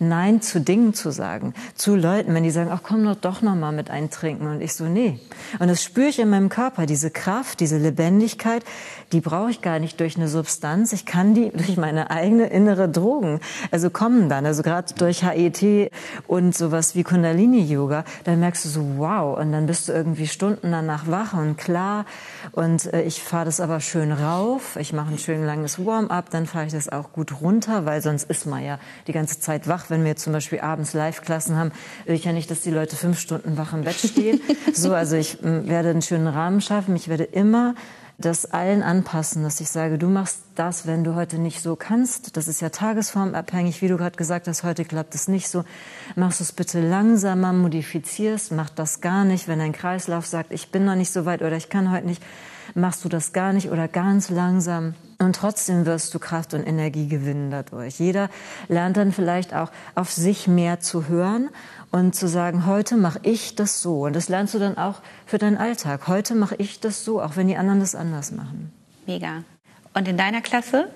Nein 0.00 0.42
zu 0.42 0.60
Dingen 0.60 0.92
zu 0.92 1.12
sagen, 1.12 1.54
zu 1.76 1.94
Leuten, 1.94 2.34
wenn 2.34 2.42
die 2.42 2.50
sagen, 2.50 2.70
ach 2.72 2.80
komm 2.82 3.16
doch 3.20 3.42
noch 3.42 3.54
mal 3.54 3.70
mit 3.70 3.90
eintrinken 3.90 4.48
und 4.48 4.60
ich 4.60 4.74
so, 4.74 4.84
nee. 4.84 5.20
Und 5.60 5.67
und 5.68 5.72
das 5.72 5.84
spüre 5.84 6.08
ich 6.08 6.18
in 6.18 6.30
meinem 6.30 6.48
Körper, 6.48 6.86
diese 6.86 7.10
Kraft, 7.10 7.60
diese 7.60 7.76
Lebendigkeit, 7.76 8.64
die 9.12 9.20
brauche 9.20 9.50
ich 9.50 9.60
gar 9.60 9.78
nicht 9.78 10.00
durch 10.00 10.16
eine 10.16 10.26
Substanz. 10.26 10.94
Ich 10.94 11.04
kann 11.04 11.34
die 11.34 11.50
durch 11.50 11.76
meine 11.76 12.10
eigene 12.10 12.46
innere 12.46 12.88
Drogen, 12.88 13.40
also 13.70 13.90
kommen 13.90 14.30
dann, 14.30 14.46
also 14.46 14.62
gerade 14.62 14.94
durch 14.94 15.22
HET 15.22 15.92
und 16.26 16.56
sowas 16.56 16.94
wie 16.94 17.02
Kundalini-Yoga, 17.02 18.04
dann 18.24 18.40
merkst 18.40 18.64
du 18.64 18.70
so, 18.70 18.80
wow, 18.96 19.38
und 19.38 19.52
dann 19.52 19.66
bist 19.66 19.90
du 19.90 19.92
irgendwie 19.92 20.26
Stunden 20.26 20.72
danach 20.72 21.06
wach 21.06 21.34
und 21.34 21.58
klar. 21.58 22.06
Und 22.52 22.90
äh, 22.94 23.02
ich 23.02 23.22
fahre 23.22 23.44
das 23.44 23.60
aber 23.60 23.80
schön 23.80 24.10
rauf. 24.10 24.76
Ich 24.80 24.94
mache 24.94 25.12
ein 25.12 25.18
schön 25.18 25.44
langes 25.44 25.84
Warm-up, 25.84 26.30
dann 26.30 26.46
fahre 26.46 26.64
ich 26.64 26.72
das 26.72 26.88
auch 26.88 27.12
gut 27.12 27.42
runter, 27.42 27.84
weil 27.84 28.00
sonst 28.00 28.30
ist 28.30 28.46
man 28.46 28.64
ja 28.64 28.78
die 29.06 29.12
ganze 29.12 29.38
Zeit 29.38 29.68
wach. 29.68 29.90
Wenn 29.90 30.02
wir 30.06 30.16
zum 30.16 30.32
Beispiel 30.32 30.60
abends 30.60 30.94
Live-Klassen 30.94 31.56
haben, 31.56 31.72
will 32.06 32.14
ich 32.14 32.24
ja 32.24 32.32
nicht, 32.32 32.50
dass 32.50 32.62
die 32.62 32.70
Leute 32.70 32.96
fünf 32.96 33.20
Stunden 33.20 33.58
wach 33.58 33.74
im 33.74 33.82
Bett 33.82 33.96
stehen. 33.96 34.40
so, 34.72 34.94
also 34.94 35.16
ich 35.16 35.42
werde 35.66 35.90
einen 35.90 36.02
schönen 36.02 36.28
Rahmen 36.28 36.60
schaffen. 36.60 36.96
Ich 36.96 37.08
werde 37.08 37.24
immer 37.24 37.74
das 38.18 38.46
allen 38.46 38.82
anpassen, 38.82 39.44
dass 39.44 39.60
ich 39.60 39.70
sage, 39.70 39.96
du 39.96 40.08
machst 40.08 40.40
das, 40.56 40.88
wenn 40.88 41.04
du 41.04 41.14
heute 41.14 41.38
nicht 41.38 41.62
so 41.62 41.76
kannst. 41.76 42.36
Das 42.36 42.48
ist 42.48 42.60
ja 42.60 42.68
tagesformabhängig, 42.68 43.80
wie 43.80 43.86
du 43.86 43.96
gerade 43.96 44.16
gesagt 44.16 44.48
hast, 44.48 44.64
heute 44.64 44.84
klappt 44.84 45.14
es 45.14 45.28
nicht 45.28 45.48
so. 45.48 45.64
Machst 46.16 46.40
du 46.40 46.44
es 46.44 46.52
bitte 46.52 46.80
langsamer, 46.80 47.52
modifizierst, 47.52 48.50
mach 48.50 48.70
das 48.70 49.00
gar 49.00 49.24
nicht. 49.24 49.46
Wenn 49.46 49.60
dein 49.60 49.72
Kreislauf 49.72 50.26
sagt, 50.26 50.52
ich 50.52 50.72
bin 50.72 50.84
noch 50.84 50.96
nicht 50.96 51.12
so 51.12 51.26
weit 51.26 51.42
oder 51.42 51.56
ich 51.56 51.68
kann 51.68 51.92
heute 51.92 52.06
nicht, 52.08 52.22
machst 52.74 53.04
du 53.04 53.08
das 53.08 53.32
gar 53.32 53.52
nicht 53.52 53.70
oder 53.70 53.86
ganz 53.86 54.30
langsam. 54.30 54.94
Und 55.20 55.36
trotzdem 55.36 55.86
wirst 55.86 56.12
du 56.14 56.18
Kraft 56.18 56.54
und 56.54 56.66
Energie 56.66 57.08
gewinnen 57.08 57.50
dadurch. 57.50 57.98
Jeder 57.98 58.30
lernt 58.68 58.96
dann 58.96 59.12
vielleicht 59.12 59.54
auch 59.54 59.70
auf 59.94 60.12
sich 60.12 60.48
mehr 60.48 60.80
zu 60.80 61.08
hören 61.08 61.50
und 61.90 62.14
zu 62.14 62.28
sagen, 62.28 62.66
heute 62.66 62.96
mache 62.96 63.20
ich 63.22 63.54
das 63.54 63.80
so. 63.80 64.06
Und 64.06 64.14
das 64.14 64.28
lernst 64.28 64.54
du 64.54 64.58
dann 64.58 64.76
auch 64.76 65.00
für 65.26 65.38
deinen 65.38 65.56
Alltag. 65.56 66.06
Heute 66.08 66.34
mache 66.34 66.56
ich 66.56 66.80
das 66.80 67.04
so, 67.04 67.20
auch 67.22 67.36
wenn 67.36 67.48
die 67.48 67.56
anderen 67.56 67.80
das 67.80 67.94
anders 67.94 68.30
machen. 68.30 68.72
Mega. 69.06 69.44
Und 69.94 70.06
in 70.06 70.16
deiner 70.16 70.42
Klasse 70.42 70.88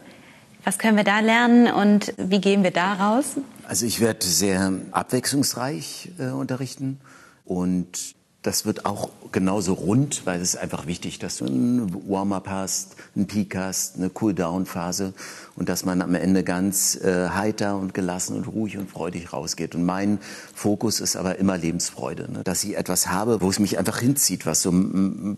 Was 0.64 0.78
können 0.78 0.96
wir 0.96 1.04
da 1.04 1.18
lernen 1.18 1.72
und 1.72 2.14
wie 2.18 2.40
gehen 2.40 2.62
wir 2.62 2.70
da 2.70 2.94
raus? 2.94 3.36
Also 3.66 3.84
ich 3.84 4.00
werde 4.00 4.24
sehr 4.24 4.72
abwechslungsreich 4.92 6.12
äh, 6.18 6.28
unterrichten 6.28 7.00
und 7.44 8.14
das 8.42 8.66
wird 8.66 8.86
auch 8.86 9.10
genauso 9.30 9.74
rund, 9.74 10.26
weil 10.26 10.40
es 10.40 10.54
ist 10.54 10.60
einfach 10.60 10.86
wichtig, 10.86 11.20
dass 11.20 11.38
du 11.38 11.46
ein 11.46 11.94
Warm-up 12.08 12.48
hast, 12.48 12.96
einen 13.14 13.28
Peak 13.28 13.54
hast, 13.54 13.96
eine 13.96 14.10
Cool-Down-Phase 14.20 15.14
und 15.54 15.68
dass 15.68 15.84
man 15.84 16.02
am 16.02 16.16
Ende 16.16 16.42
ganz 16.42 16.96
äh, 16.96 17.28
heiter 17.28 17.76
und 17.76 17.94
gelassen 17.94 18.36
und 18.36 18.48
ruhig 18.48 18.78
und 18.78 18.90
freudig 18.90 19.32
rausgeht. 19.32 19.76
Und 19.76 19.84
mein 19.84 20.18
Fokus 20.54 20.98
ist 20.98 21.14
aber 21.14 21.38
immer 21.38 21.56
Lebensfreude, 21.56 22.30
ne? 22.32 22.42
dass 22.42 22.64
ich 22.64 22.76
etwas 22.76 23.08
habe, 23.08 23.40
wo 23.40 23.48
es 23.48 23.60
mich 23.60 23.78
einfach 23.78 24.00
hinzieht, 24.00 24.44
was 24.44 24.62
so 24.62 24.72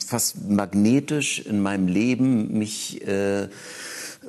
fast 0.04 0.48
magnetisch 0.48 1.40
in 1.40 1.60
meinem 1.60 1.88
Leben 1.88 2.56
mich 2.56 3.06
äh, 3.06 3.48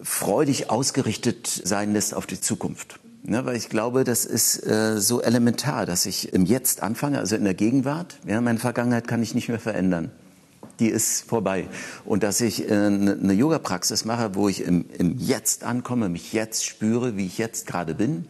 freudig 0.04 0.70
ausgerichtet 0.70 1.48
sein 1.48 1.94
lässt 1.94 2.14
auf 2.14 2.26
die 2.26 2.42
Zukunft. 2.42 3.00
Ne, 3.28 3.44
weil 3.44 3.56
ich 3.56 3.70
glaube, 3.70 4.04
das 4.04 4.24
ist 4.24 4.68
äh, 4.68 5.00
so 5.02 5.20
elementar, 5.20 5.88
dass 5.88 6.06
ich 6.06 6.32
im 6.34 6.46
Jetzt 6.46 6.84
anfange, 6.84 7.18
also 7.18 7.36
in 7.36 7.44
der 7.44 7.56
Gegenwart. 7.56 8.20
Ja, 8.28 8.40
meine 8.40 8.60
Vergangenheit 8.60 9.08
kann 9.08 9.24
ich 9.24 9.34
nicht 9.34 9.50
mehr 9.50 9.60
verändern. 9.60 10.12
Die 10.80 10.90
ist 10.90 11.28
vorbei. 11.28 11.68
Und 12.04 12.22
dass 12.22 12.40
ich 12.40 12.70
äh, 12.70 12.74
eine 12.74 13.16
ne 13.16 13.34
Yoga-Praxis 13.34 14.06
mache, 14.06 14.36
wo 14.36 14.48
ich 14.48 14.62
im, 14.62 14.86
im 15.00 15.18
Jetzt 15.18 15.64
ankomme, 15.64 16.08
mich 16.08 16.34
jetzt 16.34 16.66
spüre, 16.66 17.18
wie 17.18 17.26
ich 17.26 17.40
jetzt 17.40 17.66
gerade 17.66 17.96
bin. 17.96 18.28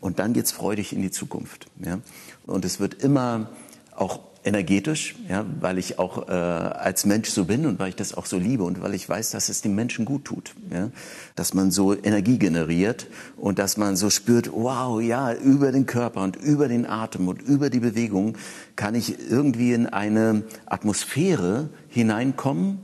Und 0.00 0.18
dann 0.18 0.32
geht's 0.32 0.52
freudig 0.52 0.94
in 0.94 1.02
die 1.02 1.10
Zukunft. 1.10 1.66
Ja? 1.84 1.98
Und 2.46 2.64
es 2.64 2.80
wird 2.80 3.02
immer 3.02 3.50
auch 3.94 4.20
energetisch, 4.48 5.14
ja, 5.28 5.44
weil 5.60 5.78
ich 5.78 5.98
auch 5.98 6.28
äh, 6.28 6.32
als 6.32 7.04
Mensch 7.04 7.28
so 7.28 7.44
bin 7.44 7.66
und 7.66 7.78
weil 7.78 7.90
ich 7.90 7.96
das 7.96 8.14
auch 8.14 8.24
so 8.24 8.38
liebe 8.38 8.64
und 8.64 8.80
weil 8.82 8.94
ich 8.94 9.06
weiß, 9.08 9.30
dass 9.30 9.50
es 9.50 9.60
dem 9.60 9.74
Menschen 9.74 10.06
gut 10.06 10.24
tut, 10.24 10.54
ja, 10.72 10.90
dass 11.36 11.52
man 11.52 11.70
so 11.70 11.94
Energie 11.94 12.38
generiert 12.38 13.06
und 13.36 13.58
dass 13.58 13.76
man 13.76 13.94
so 13.94 14.08
spürt, 14.08 14.50
wow, 14.52 15.00
ja, 15.02 15.34
über 15.34 15.70
den 15.70 15.84
Körper 15.84 16.22
und 16.22 16.36
über 16.36 16.66
den 16.66 16.86
Atem 16.86 17.28
und 17.28 17.42
über 17.42 17.68
die 17.68 17.80
Bewegung 17.80 18.38
kann 18.74 18.94
ich 18.94 19.30
irgendwie 19.30 19.74
in 19.74 19.86
eine 19.86 20.42
Atmosphäre 20.66 21.68
hineinkommen 21.88 22.80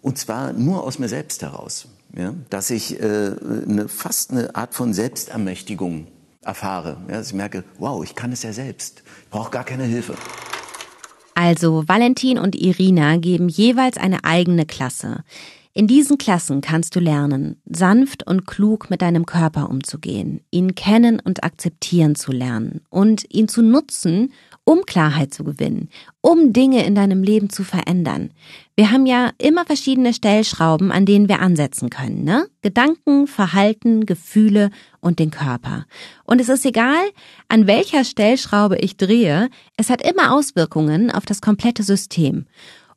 und 0.00 0.16
zwar 0.16 0.54
nur 0.54 0.82
aus 0.82 0.98
mir 0.98 1.08
selbst 1.08 1.42
heraus, 1.42 1.88
ja, 2.16 2.34
dass 2.48 2.70
ich 2.70 2.98
äh, 3.00 3.34
eine, 3.68 3.86
fast 3.88 4.30
eine 4.30 4.56
Art 4.56 4.74
von 4.74 4.94
Selbstermächtigung 4.94 6.06
erfahre, 6.40 6.96
ja, 7.08 7.18
dass 7.18 7.28
ich 7.28 7.34
merke, 7.34 7.64
wow, 7.78 8.02
ich 8.02 8.14
kann 8.14 8.32
es 8.32 8.42
ja 8.42 8.52
selbst, 8.54 9.02
ich 9.24 9.28
brauche 9.28 9.50
gar 9.50 9.64
keine 9.64 9.84
Hilfe. 9.84 10.14
Also 11.34 11.84
Valentin 11.86 12.38
und 12.38 12.54
Irina 12.54 13.16
geben 13.16 13.48
jeweils 13.48 13.96
eine 13.96 14.24
eigene 14.24 14.66
Klasse. 14.66 15.24
In 15.74 15.86
diesen 15.86 16.18
Klassen 16.18 16.60
kannst 16.60 16.94
du 16.96 17.00
lernen, 17.00 17.56
sanft 17.64 18.26
und 18.26 18.46
klug 18.46 18.90
mit 18.90 19.00
deinem 19.00 19.24
Körper 19.24 19.70
umzugehen, 19.70 20.42
ihn 20.50 20.74
kennen 20.74 21.18
und 21.18 21.44
akzeptieren 21.44 22.14
zu 22.14 22.30
lernen 22.30 22.82
und 22.90 23.24
ihn 23.30 23.48
zu 23.48 23.62
nutzen, 23.62 24.32
um 24.64 24.82
Klarheit 24.86 25.34
zu 25.34 25.44
gewinnen, 25.44 25.88
um 26.20 26.52
Dinge 26.52 26.84
in 26.84 26.94
deinem 26.94 27.22
Leben 27.22 27.50
zu 27.50 27.64
verändern. 27.64 28.30
Wir 28.76 28.90
haben 28.90 29.06
ja 29.06 29.30
immer 29.38 29.64
verschiedene 29.64 30.14
Stellschrauben, 30.14 30.92
an 30.92 31.04
denen 31.04 31.28
wir 31.28 31.40
ansetzen 31.40 31.90
können, 31.90 32.24
ne? 32.24 32.46
Gedanken, 32.62 33.26
Verhalten, 33.26 34.06
Gefühle 34.06 34.70
und 35.00 35.18
den 35.18 35.30
Körper. 35.30 35.86
Und 36.24 36.40
es 36.40 36.48
ist 36.48 36.64
egal, 36.64 37.02
an 37.48 37.66
welcher 37.66 38.04
Stellschraube 38.04 38.78
ich 38.78 38.96
drehe, 38.96 39.50
es 39.76 39.90
hat 39.90 40.02
immer 40.08 40.32
Auswirkungen 40.32 41.10
auf 41.10 41.26
das 41.26 41.40
komplette 41.40 41.82
System. 41.82 42.46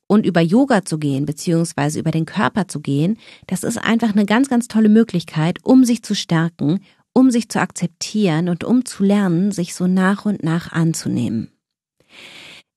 Und 0.08 0.24
über 0.24 0.42
Yoga 0.42 0.86
zu 0.86 1.00
gehen, 1.00 1.26
beziehungsweise 1.26 2.00
über 2.00 2.12
den 2.12 2.26
Körper 2.26 2.68
zu 2.68 2.80
gehen, 2.80 3.18
das 3.48 3.64
ist 3.64 3.80
einfach 3.80 4.12
eine 4.14 4.28
ganz, 4.28 4.50
ganz 4.50 4.68
tolle 4.68 4.90
Möglichkeit, 4.90 5.58
um 5.64 5.84
sich 5.84 6.04
zu 6.04 6.14
stärken, 6.14 6.82
um 7.12 7.32
sich 7.32 7.50
zu 7.50 7.60
akzeptieren 7.60 8.50
und 8.50 8.64
um 8.64 8.86
zu 8.86 9.04
lernen, 9.04 9.52
sich 9.52 9.74
so 9.74 9.88
nach 9.88 10.26
und 10.26 10.44
nach 10.44 10.72
anzunehmen. 10.72 11.55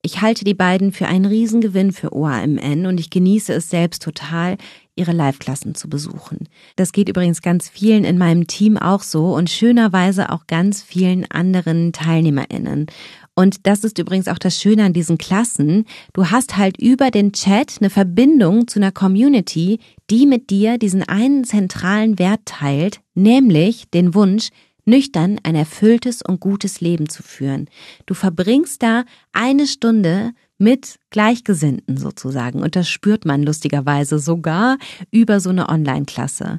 Ich 0.02 0.20
halte 0.20 0.44
die 0.44 0.54
beiden 0.54 0.92
für 0.92 1.08
einen 1.08 1.24
Riesengewinn 1.24 1.92
für 1.92 2.12
OAMN 2.12 2.86
und 2.86 3.00
ich 3.00 3.10
genieße 3.10 3.52
es 3.52 3.68
selbst 3.68 4.02
total, 4.02 4.56
ihre 4.94 5.12
Live-Klassen 5.12 5.74
zu 5.74 5.88
besuchen. 5.88 6.48
Das 6.76 6.92
geht 6.92 7.08
übrigens 7.08 7.42
ganz 7.42 7.68
vielen 7.68 8.04
in 8.04 8.16
meinem 8.16 8.46
Team 8.46 8.76
auch 8.76 9.02
so 9.02 9.34
und 9.34 9.50
schönerweise 9.50 10.30
auch 10.30 10.46
ganz 10.46 10.82
vielen 10.82 11.28
anderen 11.30 11.92
TeilnehmerInnen. 11.92 12.86
Und 13.34 13.66
das 13.66 13.84
ist 13.84 13.98
übrigens 13.98 14.28
auch 14.28 14.38
das 14.38 14.60
Schöne 14.60 14.84
an 14.84 14.92
diesen 14.92 15.18
Klassen. 15.18 15.84
Du 16.12 16.30
hast 16.30 16.56
halt 16.56 16.80
über 16.80 17.10
den 17.10 17.32
Chat 17.32 17.76
eine 17.80 17.90
Verbindung 17.90 18.66
zu 18.66 18.80
einer 18.80 18.90
Community, 18.92 19.78
die 20.10 20.26
mit 20.26 20.50
dir 20.50 20.78
diesen 20.78 21.02
einen 21.02 21.44
zentralen 21.44 22.18
Wert 22.18 22.40
teilt, 22.44 23.00
nämlich 23.14 23.90
den 23.90 24.14
Wunsch, 24.14 24.48
nüchtern 24.88 25.38
ein 25.44 25.54
erfülltes 25.54 26.22
und 26.22 26.40
gutes 26.40 26.80
Leben 26.80 27.08
zu 27.08 27.22
führen. 27.22 27.68
Du 28.06 28.14
verbringst 28.14 28.82
da 28.82 29.04
eine 29.32 29.66
Stunde 29.66 30.32
mit 30.58 30.98
Gleichgesinnten 31.10 31.96
sozusagen 31.96 32.62
und 32.62 32.74
das 32.74 32.88
spürt 32.88 33.24
man 33.24 33.44
lustigerweise 33.44 34.18
sogar 34.18 34.78
über 35.12 35.38
so 35.38 35.50
eine 35.50 35.68
Online-Klasse. 35.68 36.58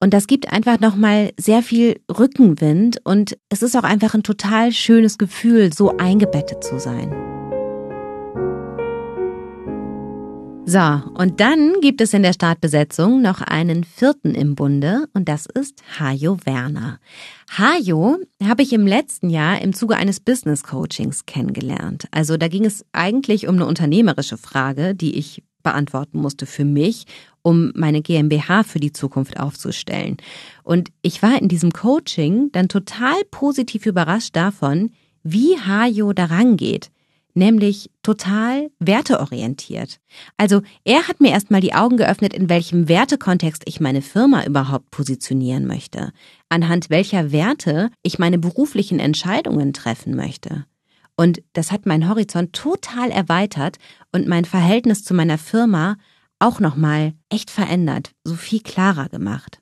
Und 0.00 0.14
das 0.14 0.28
gibt 0.28 0.52
einfach 0.52 0.78
nochmal 0.78 1.32
sehr 1.36 1.62
viel 1.62 2.00
Rückenwind 2.08 3.00
und 3.02 3.36
es 3.48 3.62
ist 3.62 3.76
auch 3.76 3.82
einfach 3.82 4.14
ein 4.14 4.22
total 4.22 4.70
schönes 4.70 5.18
Gefühl, 5.18 5.72
so 5.72 5.96
eingebettet 5.96 6.62
zu 6.62 6.78
sein. 6.78 7.27
So, 10.70 11.00
und 11.14 11.40
dann 11.40 11.80
gibt 11.80 12.02
es 12.02 12.12
in 12.12 12.22
der 12.22 12.34
Startbesetzung 12.34 13.22
noch 13.22 13.40
einen 13.40 13.84
vierten 13.84 14.34
im 14.34 14.54
Bunde 14.54 15.08
und 15.14 15.26
das 15.26 15.46
ist 15.46 15.82
Hajo 15.98 16.36
Werner. 16.44 17.00
Hajo 17.56 18.18
habe 18.46 18.60
ich 18.60 18.74
im 18.74 18.86
letzten 18.86 19.30
Jahr 19.30 19.62
im 19.62 19.72
Zuge 19.72 19.96
eines 19.96 20.20
Business 20.20 20.64
Coachings 20.64 21.24
kennengelernt. 21.24 22.06
Also 22.10 22.36
da 22.36 22.48
ging 22.48 22.66
es 22.66 22.84
eigentlich 22.92 23.48
um 23.48 23.54
eine 23.54 23.64
unternehmerische 23.64 24.36
Frage, 24.36 24.94
die 24.94 25.16
ich 25.16 25.42
beantworten 25.62 26.18
musste 26.18 26.44
für 26.44 26.66
mich, 26.66 27.06
um 27.40 27.72
meine 27.74 28.02
GmbH 28.02 28.62
für 28.62 28.78
die 28.78 28.92
Zukunft 28.92 29.40
aufzustellen. 29.40 30.18
Und 30.64 30.90
ich 31.00 31.22
war 31.22 31.40
in 31.40 31.48
diesem 31.48 31.72
Coaching 31.72 32.52
dann 32.52 32.68
total 32.68 33.16
positiv 33.30 33.86
überrascht 33.86 34.36
davon, 34.36 34.90
wie 35.22 35.58
Hajo 35.58 36.12
daran 36.12 36.58
geht 36.58 36.90
nämlich 37.38 37.90
total 38.02 38.70
werteorientiert. 38.78 40.00
Also 40.36 40.62
er 40.84 41.08
hat 41.08 41.20
mir 41.20 41.30
erstmal 41.30 41.60
die 41.60 41.74
Augen 41.74 41.96
geöffnet, 41.96 42.34
in 42.34 42.48
welchem 42.48 42.88
Wertekontext 42.88 43.62
ich 43.66 43.80
meine 43.80 44.02
Firma 44.02 44.44
überhaupt 44.44 44.90
positionieren 44.90 45.66
möchte, 45.66 46.12
anhand 46.48 46.90
welcher 46.90 47.32
Werte 47.32 47.90
ich 48.02 48.18
meine 48.18 48.38
beruflichen 48.38 48.98
Entscheidungen 48.98 49.72
treffen 49.72 50.14
möchte. 50.14 50.66
Und 51.16 51.42
das 51.52 51.72
hat 51.72 51.86
meinen 51.86 52.08
Horizont 52.08 52.52
total 52.52 53.10
erweitert 53.10 53.78
und 54.12 54.28
mein 54.28 54.44
Verhältnis 54.44 55.02
zu 55.02 55.14
meiner 55.14 55.38
Firma 55.38 55.96
auch 56.38 56.60
nochmal 56.60 57.14
echt 57.28 57.50
verändert, 57.50 58.12
so 58.22 58.34
viel 58.34 58.60
klarer 58.60 59.08
gemacht. 59.08 59.60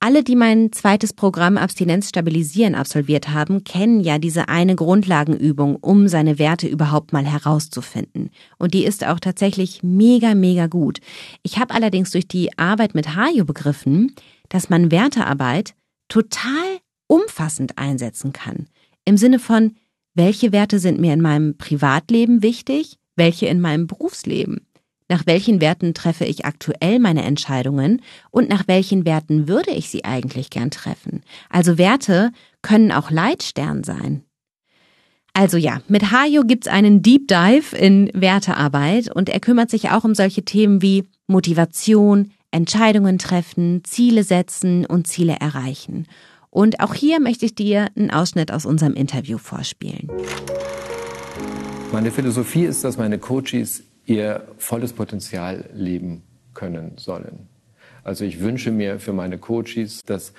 Alle, 0.00 0.22
die 0.22 0.36
mein 0.36 0.70
zweites 0.70 1.12
Programm 1.12 1.56
Abstinenz 1.56 2.10
stabilisieren 2.10 2.76
absolviert 2.76 3.30
haben, 3.30 3.64
kennen 3.64 3.98
ja 3.98 4.20
diese 4.20 4.48
eine 4.48 4.76
Grundlagenübung, 4.76 5.74
um 5.74 6.06
seine 6.06 6.38
Werte 6.38 6.68
überhaupt 6.68 7.12
mal 7.12 7.26
herauszufinden. 7.26 8.30
Und 8.58 8.74
die 8.74 8.84
ist 8.84 9.04
auch 9.04 9.18
tatsächlich 9.18 9.82
mega, 9.82 10.36
mega 10.36 10.68
gut. 10.68 11.00
Ich 11.42 11.58
habe 11.58 11.74
allerdings 11.74 12.12
durch 12.12 12.28
die 12.28 12.56
Arbeit 12.56 12.94
mit 12.94 13.16
Hajo 13.16 13.44
begriffen, 13.44 14.14
dass 14.48 14.70
man 14.70 14.92
Wertearbeit 14.92 15.74
total 16.08 16.78
umfassend 17.08 17.76
einsetzen 17.76 18.32
kann. 18.32 18.68
Im 19.04 19.16
Sinne 19.16 19.40
von, 19.40 19.74
welche 20.14 20.52
Werte 20.52 20.78
sind 20.78 21.00
mir 21.00 21.12
in 21.12 21.20
meinem 21.20 21.56
Privatleben 21.56 22.44
wichtig, 22.44 22.98
welche 23.16 23.46
in 23.46 23.60
meinem 23.60 23.88
Berufsleben. 23.88 24.67
Nach 25.08 25.26
welchen 25.26 25.60
Werten 25.62 25.94
treffe 25.94 26.26
ich 26.26 26.44
aktuell 26.44 26.98
meine 26.98 27.24
Entscheidungen 27.24 28.02
und 28.30 28.50
nach 28.50 28.68
welchen 28.68 29.06
Werten 29.06 29.48
würde 29.48 29.70
ich 29.70 29.88
sie 29.88 30.04
eigentlich 30.04 30.50
gern 30.50 30.70
treffen? 30.70 31.22
Also 31.48 31.78
Werte 31.78 32.30
können 32.60 32.92
auch 32.92 33.10
Leitstern 33.10 33.84
sein. 33.84 34.22
Also 35.32 35.56
ja, 35.56 35.80
mit 35.88 36.10
Hajo 36.10 36.42
gibt's 36.42 36.68
einen 36.68 37.00
Deep 37.00 37.28
Dive 37.28 37.76
in 37.76 38.10
Wertearbeit 38.12 39.14
und 39.14 39.28
er 39.28 39.40
kümmert 39.40 39.70
sich 39.70 39.90
auch 39.90 40.04
um 40.04 40.14
solche 40.14 40.44
Themen 40.44 40.82
wie 40.82 41.04
Motivation, 41.26 42.32
Entscheidungen 42.50 43.18
treffen, 43.18 43.82
Ziele 43.84 44.24
setzen 44.24 44.84
und 44.84 45.06
Ziele 45.06 45.36
erreichen. 45.40 46.06
Und 46.50 46.80
auch 46.80 46.94
hier 46.94 47.20
möchte 47.20 47.46
ich 47.46 47.54
dir 47.54 47.88
einen 47.94 48.10
Ausschnitt 48.10 48.50
aus 48.50 48.66
unserem 48.66 48.94
Interview 48.94 49.38
vorspielen. 49.38 50.10
Meine 51.92 52.10
Philosophie 52.10 52.64
ist, 52.64 52.84
dass 52.84 52.98
meine 52.98 53.18
Coaches 53.18 53.84
ihr 54.08 54.48
volles 54.56 54.94
Potenzial 54.94 55.68
leben 55.74 56.22
können 56.54 56.92
sollen. 56.96 57.48
Also 58.04 58.24
ich 58.24 58.40
wünsche 58.40 58.70
mir 58.70 59.00
für 59.00 59.12
meine 59.12 59.38
Coaches, 59.38 60.02
dass 60.04 60.32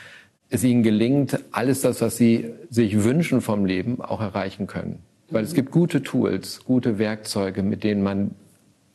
es 0.49 0.63
ihnen 0.63 0.81
gelingt, 0.81 1.39
alles 1.51 1.81
das, 1.81 2.01
was 2.01 2.17
sie 2.17 2.51
sich 2.71 3.03
wünschen 3.03 3.41
vom 3.41 3.65
Leben, 3.65 4.01
auch 4.01 4.21
erreichen 4.21 4.65
können. 4.65 5.03
Weil 5.29 5.43
es 5.43 5.53
gibt 5.53 5.69
gute 5.69 6.01
Tools, 6.01 6.65
gute 6.65 6.97
Werkzeuge, 6.97 7.61
mit 7.61 7.83
denen 7.83 8.01
man 8.01 8.31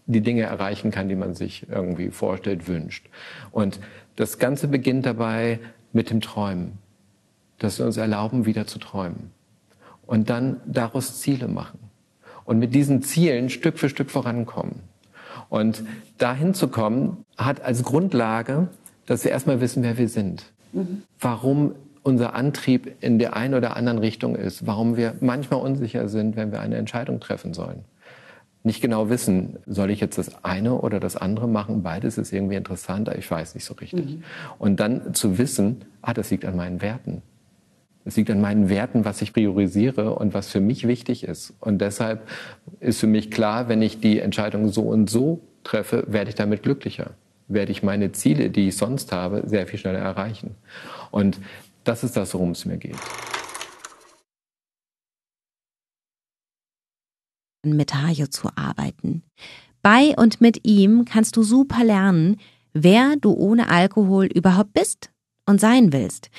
die 0.07 0.21
Dinge 0.21 0.43
erreichen 0.43 0.91
kann, 0.91 1.09
die 1.09 1.15
man 1.15 1.35
sich 1.35 1.67
irgendwie 1.71 2.11
vorstellt, 2.11 2.67
wünscht. 2.67 3.09
Und 3.53 3.79
das 4.17 4.39
Ganze 4.41 4.67
beginnt 4.67 5.07
dabei 5.07 5.61
mit 5.93 6.11
dem 6.11 6.21
Träumen, 6.21 6.79
dass 7.59 7.79
wir 7.79 7.87
uns 7.87 7.97
erlauben, 7.97 8.45
wieder 8.45 8.67
zu 8.67 8.81
träumen 8.81 9.31
und 10.05 10.29
dann 10.29 10.61
daraus 10.67 11.21
Ziele 11.21 11.47
machen 11.47 11.84
und 12.45 12.59
mit 12.59 12.75
diesen 12.75 13.03
Zielen 13.03 13.51
Stück 13.51 13.79
für 13.79 13.89
Stück 13.89 14.11
vorankommen. 14.11 14.81
Und 15.49 15.85
dahin 16.19 16.55
zu 16.55 16.69
kommen, 16.69 17.25
hat 17.37 17.63
als 17.63 17.83
Grundlage, 17.83 18.69
dass 19.07 19.25
wir 19.25 19.31
erstmal 19.31 19.61
wissen, 19.61 19.83
wer 19.83 19.99
wir 19.99 20.09
sind. 20.09 20.53
Mhm. 20.73 21.03
Warum 21.21 21.75
unser 22.03 22.35
Antrieb 22.35 22.97
in 23.01 23.19
der 23.19 23.35
einen 23.35 23.55
oder 23.55 23.77
anderen 23.77 23.99
Richtung 23.99 24.37
ist, 24.37 24.67
warum 24.67 24.97
wir 24.97 25.15
manchmal 25.21 25.61
unsicher 25.61 26.09
sind, 26.09 26.37
wenn 26.37 26.53
wir 26.53 26.61
eine 26.61 26.77
Entscheidung 26.77 27.19
treffen 27.19 27.55
sollen. 27.55 27.85
Nicht 28.63 28.81
genau 28.81 29.11
wissen, 29.11 29.59
soll 29.67 29.91
ich 29.91 30.01
jetzt 30.01 30.17
das 30.17 30.45
eine 30.45 30.75
oder 30.75 31.01
das 31.01 31.17
andere 31.17 31.49
machen, 31.49 31.83
beides 31.83 32.17
ist 32.19 32.33
irgendwie 32.33 32.57
interessant, 32.57 33.09
aber 33.09 33.19
ich 33.19 33.31
weiß 33.31 33.55
nicht 33.55 33.65
so 33.65 33.75
richtig. 33.75 34.05
Mhm. 34.05 34.25
Und 34.59 34.81
dann 34.81 35.15
zu 35.15 35.39
wissen, 35.39 35.83
ah, 36.03 36.15
das 36.15 36.31
liegt 36.31 36.45
an 36.45 36.57
meinen 36.57 36.81
Werten. 36.81 37.23
Es 38.07 38.17
liegt 38.17 38.31
an 38.31 38.41
meinen 38.41 38.69
Werten, 38.69 39.07
was 39.07 39.23
ich 39.23 39.33
priorisiere 39.33 40.15
und 40.15 40.35
was 40.35 40.49
für 40.49 40.61
mich 40.61 40.87
wichtig 40.87 41.25
ist. 41.25 41.55
Und 41.61 41.79
deshalb 41.79 42.29
ist 42.81 43.01
für 43.01 43.07
mich 43.07 43.31
klar, 43.31 43.69
wenn 43.69 43.81
ich 43.81 43.99
die 43.99 44.21
Entscheidung 44.21 44.69
so 44.69 44.83
und 44.83 45.09
so 45.09 45.41
treffe, 45.65 46.05
werde 46.07 46.29
ich 46.29 46.35
damit 46.35 46.63
glücklicher. 46.63 47.13
Werde 47.49 47.73
ich 47.73 47.83
meine 47.83 48.13
Ziele, 48.13 48.51
die 48.51 48.69
ich 48.69 48.77
sonst 48.77 49.11
habe, 49.13 49.43
sehr 49.47 49.67
viel 49.67 49.79
schneller 49.79 50.01
erreichen. 50.01 50.55
Und 51.11 51.41
das 51.85 52.05
ist 52.05 52.17
das, 52.17 52.35
worum 52.35 52.51
es 52.51 52.67
mir 52.67 52.77
geht. 52.77 52.97
Mit 57.65 57.95
Hajo 57.95 58.27
zu 58.27 58.51
arbeiten. 58.55 59.23
Bei 59.81 60.15
und 60.17 60.43
mit 60.43 60.67
ihm 60.67 61.07
kannst 61.07 61.37
du 61.37 61.43
super 61.43 61.85
lernen, 61.85 62.37
wer 62.75 63.17
du 63.17 63.33
ohne 63.33 63.71
Alkohol 63.71 64.27
überhaupt 64.27 64.75
bist 64.75 65.11
und 65.47 65.59
sein 65.59 65.93
willst. 65.93 66.31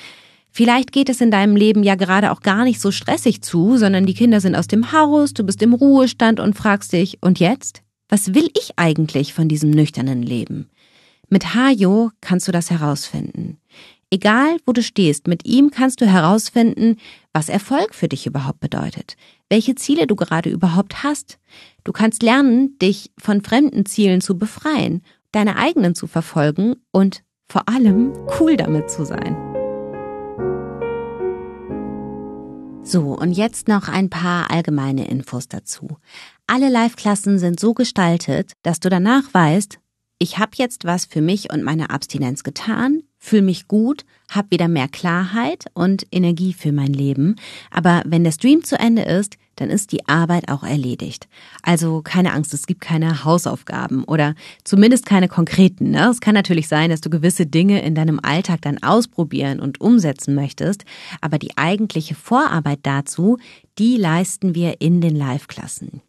Vielleicht 0.56 0.90
geht 0.90 1.10
es 1.10 1.20
in 1.20 1.30
deinem 1.30 1.54
Leben 1.54 1.82
ja 1.82 1.96
gerade 1.96 2.32
auch 2.32 2.40
gar 2.40 2.64
nicht 2.64 2.80
so 2.80 2.90
stressig 2.90 3.42
zu, 3.42 3.76
sondern 3.76 4.06
die 4.06 4.14
Kinder 4.14 4.40
sind 4.40 4.54
aus 4.54 4.66
dem 4.66 4.90
Haus, 4.90 5.34
du 5.34 5.44
bist 5.44 5.60
im 5.60 5.74
Ruhestand 5.74 6.40
und 6.40 6.56
fragst 6.56 6.94
dich, 6.94 7.18
und 7.20 7.38
jetzt? 7.38 7.82
Was 8.08 8.32
will 8.32 8.48
ich 8.56 8.70
eigentlich 8.76 9.34
von 9.34 9.48
diesem 9.48 9.68
nüchternen 9.68 10.22
Leben? 10.22 10.70
Mit 11.28 11.54
Hajo 11.54 12.10
kannst 12.22 12.48
du 12.48 12.52
das 12.52 12.70
herausfinden. 12.70 13.58
Egal, 14.10 14.56
wo 14.64 14.72
du 14.72 14.82
stehst, 14.82 15.26
mit 15.26 15.44
ihm 15.44 15.70
kannst 15.70 16.00
du 16.00 16.06
herausfinden, 16.06 16.96
was 17.34 17.50
Erfolg 17.50 17.94
für 17.94 18.08
dich 18.08 18.26
überhaupt 18.26 18.60
bedeutet, 18.60 19.16
welche 19.50 19.74
Ziele 19.74 20.06
du 20.06 20.16
gerade 20.16 20.48
überhaupt 20.48 21.02
hast. 21.02 21.38
Du 21.84 21.92
kannst 21.92 22.22
lernen, 22.22 22.78
dich 22.78 23.10
von 23.18 23.42
fremden 23.42 23.84
Zielen 23.84 24.22
zu 24.22 24.38
befreien, 24.38 25.02
deine 25.32 25.58
eigenen 25.58 25.94
zu 25.94 26.06
verfolgen 26.06 26.76
und 26.92 27.24
vor 27.46 27.68
allem 27.68 28.14
cool 28.40 28.56
damit 28.56 28.90
zu 28.90 29.04
sein. 29.04 29.45
So, 32.88 33.18
und 33.18 33.32
jetzt 33.32 33.66
noch 33.66 33.88
ein 33.88 34.10
paar 34.10 34.48
allgemeine 34.52 35.08
Infos 35.08 35.48
dazu. 35.48 35.96
Alle 36.46 36.68
Live-Klassen 36.68 37.40
sind 37.40 37.58
so 37.58 37.74
gestaltet, 37.74 38.52
dass 38.62 38.78
du 38.78 38.88
danach 38.88 39.24
weißt, 39.34 39.80
ich 40.20 40.38
habe 40.38 40.52
jetzt 40.54 40.84
was 40.84 41.04
für 41.04 41.20
mich 41.20 41.52
und 41.52 41.64
meine 41.64 41.90
Abstinenz 41.90 42.44
getan, 42.44 43.02
fühle 43.18 43.42
mich 43.42 43.66
gut, 43.66 44.04
habe 44.30 44.52
wieder 44.52 44.68
mehr 44.68 44.86
Klarheit 44.86 45.64
und 45.74 46.06
Energie 46.12 46.52
für 46.52 46.70
mein 46.70 46.92
Leben. 46.92 47.34
Aber 47.72 48.04
wenn 48.06 48.22
der 48.22 48.30
Stream 48.30 48.62
zu 48.62 48.78
Ende 48.78 49.02
ist, 49.02 49.36
dann 49.56 49.70
ist 49.70 49.92
die 49.92 50.06
Arbeit 50.08 50.48
auch 50.48 50.62
erledigt. 50.62 51.28
Also 51.62 52.02
keine 52.02 52.32
Angst, 52.32 52.54
es 52.54 52.66
gibt 52.66 52.80
keine 52.80 53.24
Hausaufgaben 53.24 54.04
oder 54.04 54.34
zumindest 54.64 55.06
keine 55.06 55.28
konkreten. 55.28 55.90
Ne? 55.90 56.08
Es 56.10 56.20
kann 56.20 56.34
natürlich 56.34 56.68
sein, 56.68 56.90
dass 56.90 57.00
du 57.00 57.10
gewisse 57.10 57.46
Dinge 57.46 57.82
in 57.82 57.94
deinem 57.94 58.20
Alltag 58.20 58.62
dann 58.62 58.82
ausprobieren 58.82 59.60
und 59.60 59.80
umsetzen 59.80 60.34
möchtest, 60.34 60.84
aber 61.20 61.38
die 61.38 61.56
eigentliche 61.56 62.14
Vorarbeit 62.14 62.80
dazu, 62.82 63.38
die 63.78 63.96
leisten 63.96 64.54
wir 64.54 64.80
in 64.80 65.00
den 65.00 65.16
Live-Klassen. 65.16 66.02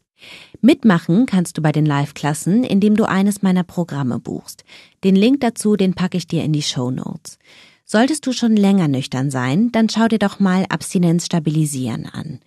Mitmachen 0.62 1.26
kannst 1.26 1.58
du 1.58 1.62
bei 1.62 1.72
den 1.72 1.86
Live-Klassen, 1.86 2.64
indem 2.64 2.96
du 2.96 3.06
eines 3.06 3.42
meiner 3.42 3.64
Programme 3.64 4.20
buchst. 4.20 4.64
Den 5.04 5.16
Link 5.16 5.42
dazu, 5.42 5.76
den 5.76 5.94
packe 5.94 6.18
ich 6.18 6.28
dir 6.28 6.44
in 6.44 6.54
die 6.54 6.64
Show 6.64 6.90
Notes. 6.90 7.38
Solltest 7.86 8.26
du 8.26 8.34
schon 8.34 8.58
länger 8.58 8.88
nüchtern 8.88 9.32
sein, 9.32 9.72
dann 9.72 9.88
schau 9.88 10.08
dir 10.08 10.20
doch 10.20 10.40
mal 10.40 10.66
Abstinenz 10.68 11.26
stabilisieren 11.26 12.06
an. 12.06 12.40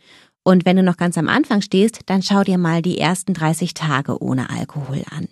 Und 0.43 0.65
wenn 0.65 0.77
du 0.77 0.83
noch 0.83 0.97
ganz 0.97 1.19
am 1.19 1.29
Anfang 1.29 1.61
stehst, 1.61 2.01
dann 2.07 2.23
schau 2.23 2.43
dir 2.43 2.59
mal 2.59 2.83
die 2.83 2.99
ersten 2.99 3.35
30 3.35 3.75
Tage 3.75 4.23
ohne 4.23 4.51
Alkohol 4.51 5.03
an. 5.11 5.29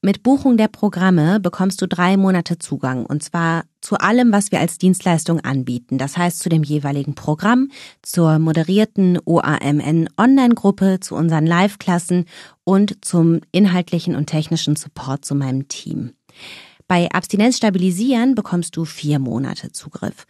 Mit 0.00 0.22
Buchung 0.22 0.56
der 0.56 0.68
Programme 0.68 1.40
bekommst 1.40 1.82
du 1.82 1.86
drei 1.86 2.16
Monate 2.16 2.58
Zugang 2.58 3.04
und 3.04 3.22
zwar 3.22 3.64
zu 3.80 3.96
allem, 3.96 4.32
was 4.32 4.50
wir 4.50 4.60
als 4.60 4.78
Dienstleistung 4.78 5.40
anbieten. 5.40 5.98
Das 5.98 6.16
heißt 6.16 6.40
zu 6.40 6.48
dem 6.48 6.62
jeweiligen 6.62 7.14
Programm, 7.14 7.70
zur 8.02 8.38
moderierten 8.38 9.18
OAMN 9.24 10.08
Online-Gruppe, 10.16 11.00
zu 11.00 11.14
unseren 11.14 11.46
Live-Klassen 11.46 12.24
und 12.64 13.04
zum 13.04 13.40
inhaltlichen 13.52 14.16
und 14.16 14.26
technischen 14.26 14.76
Support 14.76 15.24
zu 15.24 15.34
meinem 15.34 15.68
Team. 15.68 16.12
Bei 16.86 17.10
Abstinenz 17.10 17.58
stabilisieren 17.58 18.34
bekommst 18.34 18.74
du 18.76 18.86
vier 18.86 19.18
Monate 19.18 19.72
Zugriff. 19.72 20.26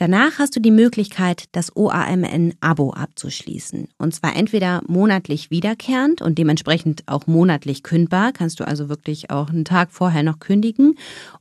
Danach 0.00 0.38
hast 0.38 0.56
du 0.56 0.60
die 0.60 0.70
Möglichkeit, 0.70 1.44
das 1.52 1.76
OAMN-Abo 1.76 2.94
abzuschließen. 2.94 3.88
Und 3.98 4.14
zwar 4.14 4.34
entweder 4.34 4.80
monatlich 4.86 5.50
wiederkehrend 5.50 6.22
und 6.22 6.38
dementsprechend 6.38 7.02
auch 7.04 7.26
monatlich 7.26 7.82
kündbar, 7.82 8.32
kannst 8.32 8.60
du 8.60 8.66
also 8.66 8.88
wirklich 8.88 9.30
auch 9.30 9.50
einen 9.50 9.66
Tag 9.66 9.90
vorher 9.90 10.22
noch 10.22 10.38
kündigen, 10.38 10.94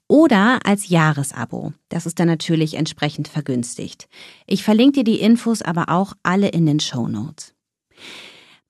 oder 0.09 0.59
als 0.65 0.89
Jahresabo. 0.89 1.71
Das 1.87 2.05
ist 2.05 2.19
dann 2.19 2.27
natürlich 2.27 2.73
entsprechend 2.73 3.29
vergünstigt. 3.29 4.09
Ich 4.45 4.65
verlinke 4.65 5.03
dir 5.03 5.03
die 5.05 5.21
Infos 5.21 5.61
aber 5.61 5.87
auch 5.87 6.11
alle 6.21 6.49
in 6.49 6.65
den 6.65 6.81
Show 6.81 7.07
Notes. 7.07 7.53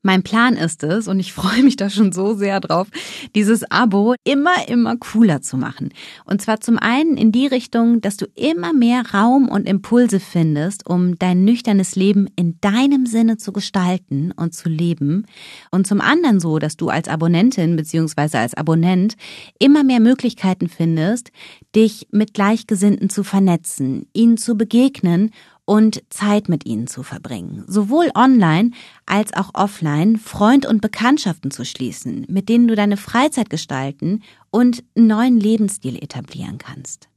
Mein 0.01 0.23
Plan 0.23 0.55
ist 0.55 0.83
es, 0.83 1.09
und 1.09 1.19
ich 1.19 1.33
freue 1.39 1.63
mich 1.63 1.75
da 1.75 1.89
schon 1.89 2.11
so 2.11 2.33
sehr 2.33 2.59
drauf, 2.59 2.87
dieses 3.35 3.69
Abo 3.69 4.15
immer, 4.23 4.67
immer 4.69 4.95
cooler 4.97 5.41
zu 5.41 5.57
machen. 5.57 5.89
Und 6.25 6.41
zwar 6.41 6.61
zum 6.61 6.77
einen 6.77 7.17
in 7.17 7.31
die 7.31 7.47
Richtung, 7.47 7.99
dass 7.99 8.15
du 8.15 8.25
immer 8.35 8.73
mehr 8.73 9.03
Raum 9.13 9.49
und 9.49 9.67
Impulse 9.67 10.19
findest, 10.19 10.87
um 10.89 11.17
dein 11.19 11.43
nüchternes 11.43 11.95
Leben 11.95 12.27
in 12.35 12.57
deinem 12.61 13.05
Sinne 13.05 13.37
zu 13.37 13.51
gestalten 13.51 14.31
und 14.31 14.53
zu 14.53 14.69
leben. 14.69 15.25
Und 15.71 15.85
zum 15.85 15.99
anderen 15.99 16.39
so, 16.39 16.59
dass 16.59 16.77
du 16.77 16.89
als 16.89 17.07
Abonnentin 17.09 17.75
bzw. 17.75 18.37
als 18.37 18.53
Abonnent 18.53 19.15
immer 19.59 19.83
mehr 19.83 19.99
Möglichkeiten 19.99 20.69
findest, 20.69 21.31
dich 21.75 22.07
mit 22.11 22.33
Gleichgesinnten 22.33 23.09
zu 23.09 23.23
vernetzen, 23.23 24.07
ihnen 24.13 24.37
zu 24.37 24.55
begegnen 24.55 25.31
und 25.69 26.01
Zeit 26.09 26.49
mit 26.49 26.65
ihnen 26.65 26.87
zu 26.87 27.03
verbringen, 27.03 27.63
sowohl 27.67 28.09
online 28.15 28.71
als 29.05 29.35
auch 29.35 29.51
offline 29.53 30.17
Freund 30.17 30.65
und 30.65 30.81
Bekanntschaften 30.81 31.51
zu 31.51 31.63
schließen, 31.63 32.25
mit 32.27 32.49
denen 32.49 32.67
du 32.67 32.73
deine 32.73 32.97
Freizeit 32.97 33.51
gestalten 33.51 34.23
und 34.49 34.83
einen 34.95 35.05
neuen 35.05 35.39
Lebensstil 35.39 35.95
etablieren 36.03 36.57
kannst. 36.57 37.07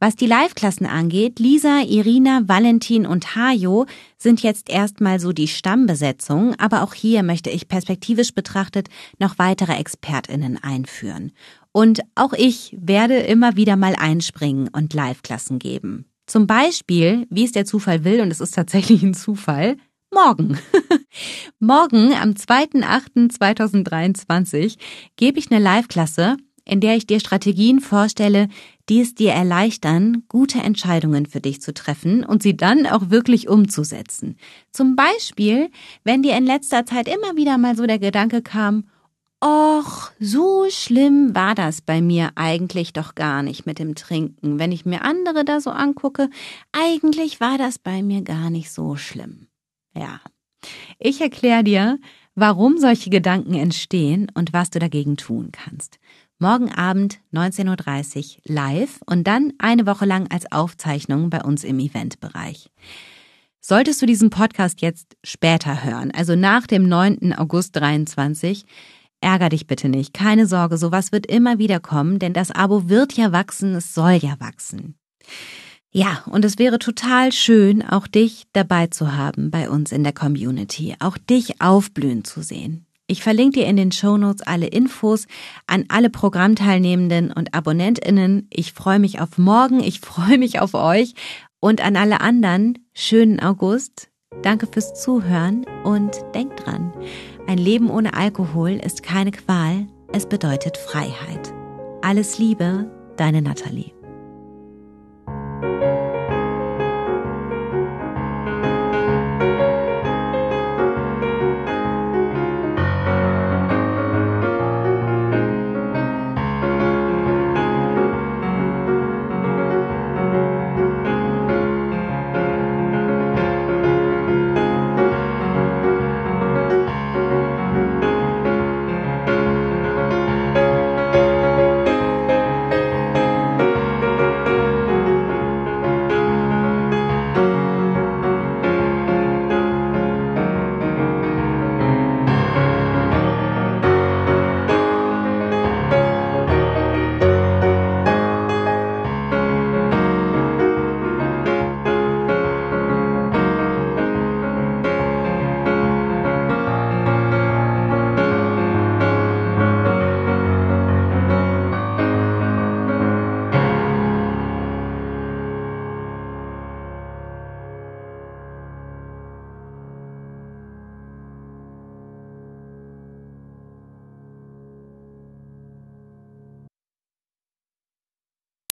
Was 0.00 0.16
die 0.16 0.26
Live-Klassen 0.26 0.84
angeht, 0.84 1.38
Lisa, 1.38 1.82
Irina, 1.82 2.40
Valentin 2.46 3.06
und 3.06 3.36
Hajo 3.36 3.86
sind 4.18 4.42
jetzt 4.42 4.68
erstmal 4.68 5.20
so 5.20 5.30
die 5.30 5.46
Stammbesetzung, 5.46 6.56
aber 6.58 6.82
auch 6.82 6.92
hier 6.92 7.22
möchte 7.22 7.50
ich 7.50 7.68
perspektivisch 7.68 8.34
betrachtet 8.34 8.88
noch 9.20 9.38
weitere 9.38 9.74
ExpertInnen 9.74 10.60
einführen. 10.60 11.30
Und 11.70 12.00
auch 12.16 12.32
ich 12.32 12.76
werde 12.80 13.18
immer 13.18 13.54
wieder 13.54 13.76
mal 13.76 13.94
einspringen 13.94 14.66
und 14.66 14.92
Live-Klassen 14.92 15.60
geben. 15.60 16.06
Zum 16.26 16.46
Beispiel, 16.46 17.26
wie 17.30 17.44
es 17.44 17.52
der 17.52 17.64
Zufall 17.64 18.04
will, 18.04 18.20
und 18.20 18.30
es 18.30 18.40
ist 18.40 18.54
tatsächlich 18.54 19.02
ein 19.02 19.14
Zufall, 19.14 19.78
morgen. 20.12 20.58
morgen, 21.58 22.12
am 22.14 22.30
2.8.2023, 22.30 24.76
gebe 25.16 25.38
ich 25.38 25.50
eine 25.50 25.62
Live-Klasse, 25.62 26.36
in 26.64 26.80
der 26.80 26.96
ich 26.96 27.06
dir 27.06 27.20
Strategien 27.20 27.80
vorstelle, 27.80 28.48
die 28.88 29.00
es 29.00 29.14
dir 29.14 29.32
erleichtern, 29.32 30.24
gute 30.28 30.58
Entscheidungen 30.58 31.26
für 31.26 31.40
dich 31.40 31.60
zu 31.60 31.74
treffen 31.74 32.24
und 32.24 32.42
sie 32.42 32.56
dann 32.56 32.86
auch 32.86 33.10
wirklich 33.10 33.48
umzusetzen. 33.48 34.36
Zum 34.70 34.96
Beispiel, 34.96 35.70
wenn 36.04 36.22
dir 36.22 36.36
in 36.36 36.46
letzter 36.46 36.86
Zeit 36.86 37.08
immer 37.08 37.36
wieder 37.36 37.58
mal 37.58 37.76
so 37.76 37.86
der 37.86 37.98
Gedanke 37.98 38.42
kam, 38.42 38.84
Och, 39.44 40.12
so 40.20 40.70
schlimm 40.70 41.34
war 41.34 41.56
das 41.56 41.80
bei 41.80 42.00
mir 42.00 42.30
eigentlich 42.36 42.92
doch 42.92 43.16
gar 43.16 43.42
nicht 43.42 43.66
mit 43.66 43.80
dem 43.80 43.96
Trinken. 43.96 44.60
Wenn 44.60 44.70
ich 44.70 44.86
mir 44.86 45.04
andere 45.04 45.44
da 45.44 45.60
so 45.60 45.70
angucke, 45.70 46.30
eigentlich 46.70 47.40
war 47.40 47.58
das 47.58 47.80
bei 47.80 48.04
mir 48.04 48.22
gar 48.22 48.50
nicht 48.50 48.70
so 48.70 48.94
schlimm. 48.94 49.48
Ja. 49.96 50.20
Ich 51.00 51.20
erkläre 51.20 51.64
dir, 51.64 51.98
warum 52.36 52.78
solche 52.78 53.10
Gedanken 53.10 53.54
entstehen 53.54 54.30
und 54.32 54.52
was 54.52 54.70
du 54.70 54.78
dagegen 54.78 55.16
tun 55.16 55.50
kannst. 55.50 55.98
Morgen 56.38 56.70
Abend 56.70 57.18
19.30 57.32 58.36
Uhr 58.36 58.54
live 58.54 59.00
und 59.06 59.26
dann 59.26 59.54
eine 59.58 59.86
Woche 59.86 60.04
lang 60.04 60.30
als 60.30 60.50
Aufzeichnung 60.52 61.30
bei 61.30 61.42
uns 61.42 61.64
im 61.64 61.80
Eventbereich. 61.80 62.70
Solltest 63.60 64.02
du 64.02 64.06
diesen 64.06 64.30
Podcast 64.30 64.82
jetzt 64.82 65.16
später 65.24 65.82
hören, 65.82 66.12
also 66.12 66.36
nach 66.36 66.68
dem 66.68 66.88
9. 66.88 67.32
August 67.32 67.74
23, 67.74 68.66
ärger 69.22 69.48
dich 69.48 69.66
bitte 69.66 69.88
nicht. 69.88 70.12
Keine 70.14 70.46
Sorge, 70.46 70.76
sowas 70.76 71.12
wird 71.12 71.26
immer 71.26 71.58
wieder 71.58 71.80
kommen, 71.80 72.18
denn 72.18 72.32
das 72.32 72.50
Abo 72.50 72.88
wird 72.88 73.14
ja 73.14 73.32
wachsen, 73.32 73.74
es 73.74 73.94
soll 73.94 74.14
ja 74.14 74.36
wachsen. 74.38 74.96
Ja, 75.90 76.22
und 76.26 76.44
es 76.44 76.58
wäre 76.58 76.78
total 76.78 77.32
schön, 77.32 77.82
auch 77.82 78.06
dich 78.06 78.44
dabei 78.54 78.86
zu 78.86 79.14
haben 79.14 79.50
bei 79.50 79.68
uns 79.68 79.92
in 79.92 80.04
der 80.04 80.14
Community, 80.14 80.96
auch 81.00 81.18
dich 81.18 81.60
aufblühen 81.60 82.24
zu 82.24 82.42
sehen. 82.42 82.86
Ich 83.06 83.22
verlinke 83.22 83.60
dir 83.60 83.66
in 83.66 83.76
den 83.76 83.92
Shownotes 83.92 84.40
alle 84.40 84.68
Infos 84.68 85.26
an 85.66 85.84
alle 85.88 86.08
Programmteilnehmenden 86.08 87.30
und 87.30 87.54
AbonnentInnen. 87.54 88.46
Ich 88.48 88.72
freue 88.72 88.98
mich 88.98 89.20
auf 89.20 89.36
morgen, 89.36 89.80
ich 89.80 90.00
freue 90.00 90.38
mich 90.38 90.60
auf 90.60 90.72
euch 90.72 91.14
und 91.60 91.84
an 91.84 91.96
alle 91.96 92.22
anderen 92.22 92.78
schönen 92.94 93.38
August. 93.40 94.08
Danke 94.42 94.66
fürs 94.66 94.94
Zuhören 94.94 95.66
und 95.84 96.16
denk 96.34 96.56
dran, 96.56 96.94
ein 97.46 97.58
Leben 97.58 97.90
ohne 97.90 98.14
Alkohol 98.14 98.72
ist 98.72 99.02
keine 99.02 99.32
Qual, 99.32 99.86
es 100.12 100.26
bedeutet 100.26 100.76
Freiheit. 100.76 101.52
Alles 102.00 102.38
Liebe, 102.38 102.90
deine 103.16 103.42
Nathalie. 103.42 103.92